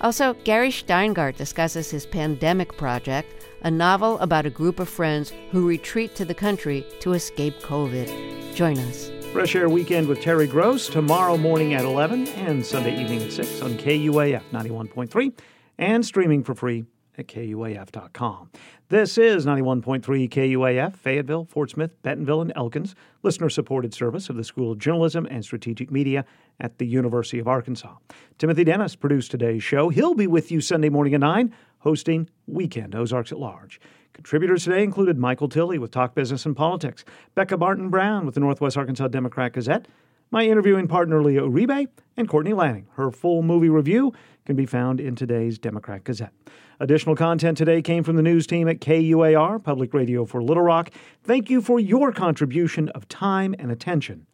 [0.00, 5.66] Also, Gary Shteyngart discusses his Pandemic Project, a novel about a group of friends who
[5.66, 8.54] retreat to the country to escape COVID.
[8.54, 9.10] Join us.
[9.32, 13.62] Fresh Air Weekend with Terry Gross tomorrow morning at 11 and Sunday evening at 6
[13.62, 15.32] on KUAF 91.3
[15.78, 16.84] and streaming for free
[17.18, 18.50] at KUAF.com.
[18.90, 24.44] This is 91.3 KUAF, Fayetteville, Fort Smith, Bentonville, and Elkins, listener supported service of the
[24.44, 26.26] School of Journalism and Strategic Media
[26.60, 27.96] at the University of Arkansas.
[28.36, 29.88] Timothy Dennis produced today's show.
[29.88, 33.80] He'll be with you Sunday morning at 9, hosting Weekend Ozarks at Large.
[34.12, 38.76] Contributors today included Michael Tilley with Talk Business and Politics, Becca Martin-Brown with the Northwest
[38.76, 39.88] Arkansas Democrat Gazette,
[40.30, 42.86] my interviewing partner Lia Uribe, and Courtney Lanning.
[42.96, 44.12] Her full movie review
[44.46, 46.32] can be found in today's Democrat Gazette.
[46.80, 50.90] Additional content today came from the news team at KUAR, Public Radio for Little Rock.
[51.22, 54.26] Thank you for your contribution of time and attention.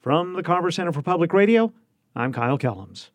[0.00, 1.72] From the Carver Center for Public Radio,
[2.16, 3.10] I'm Kyle Kellams.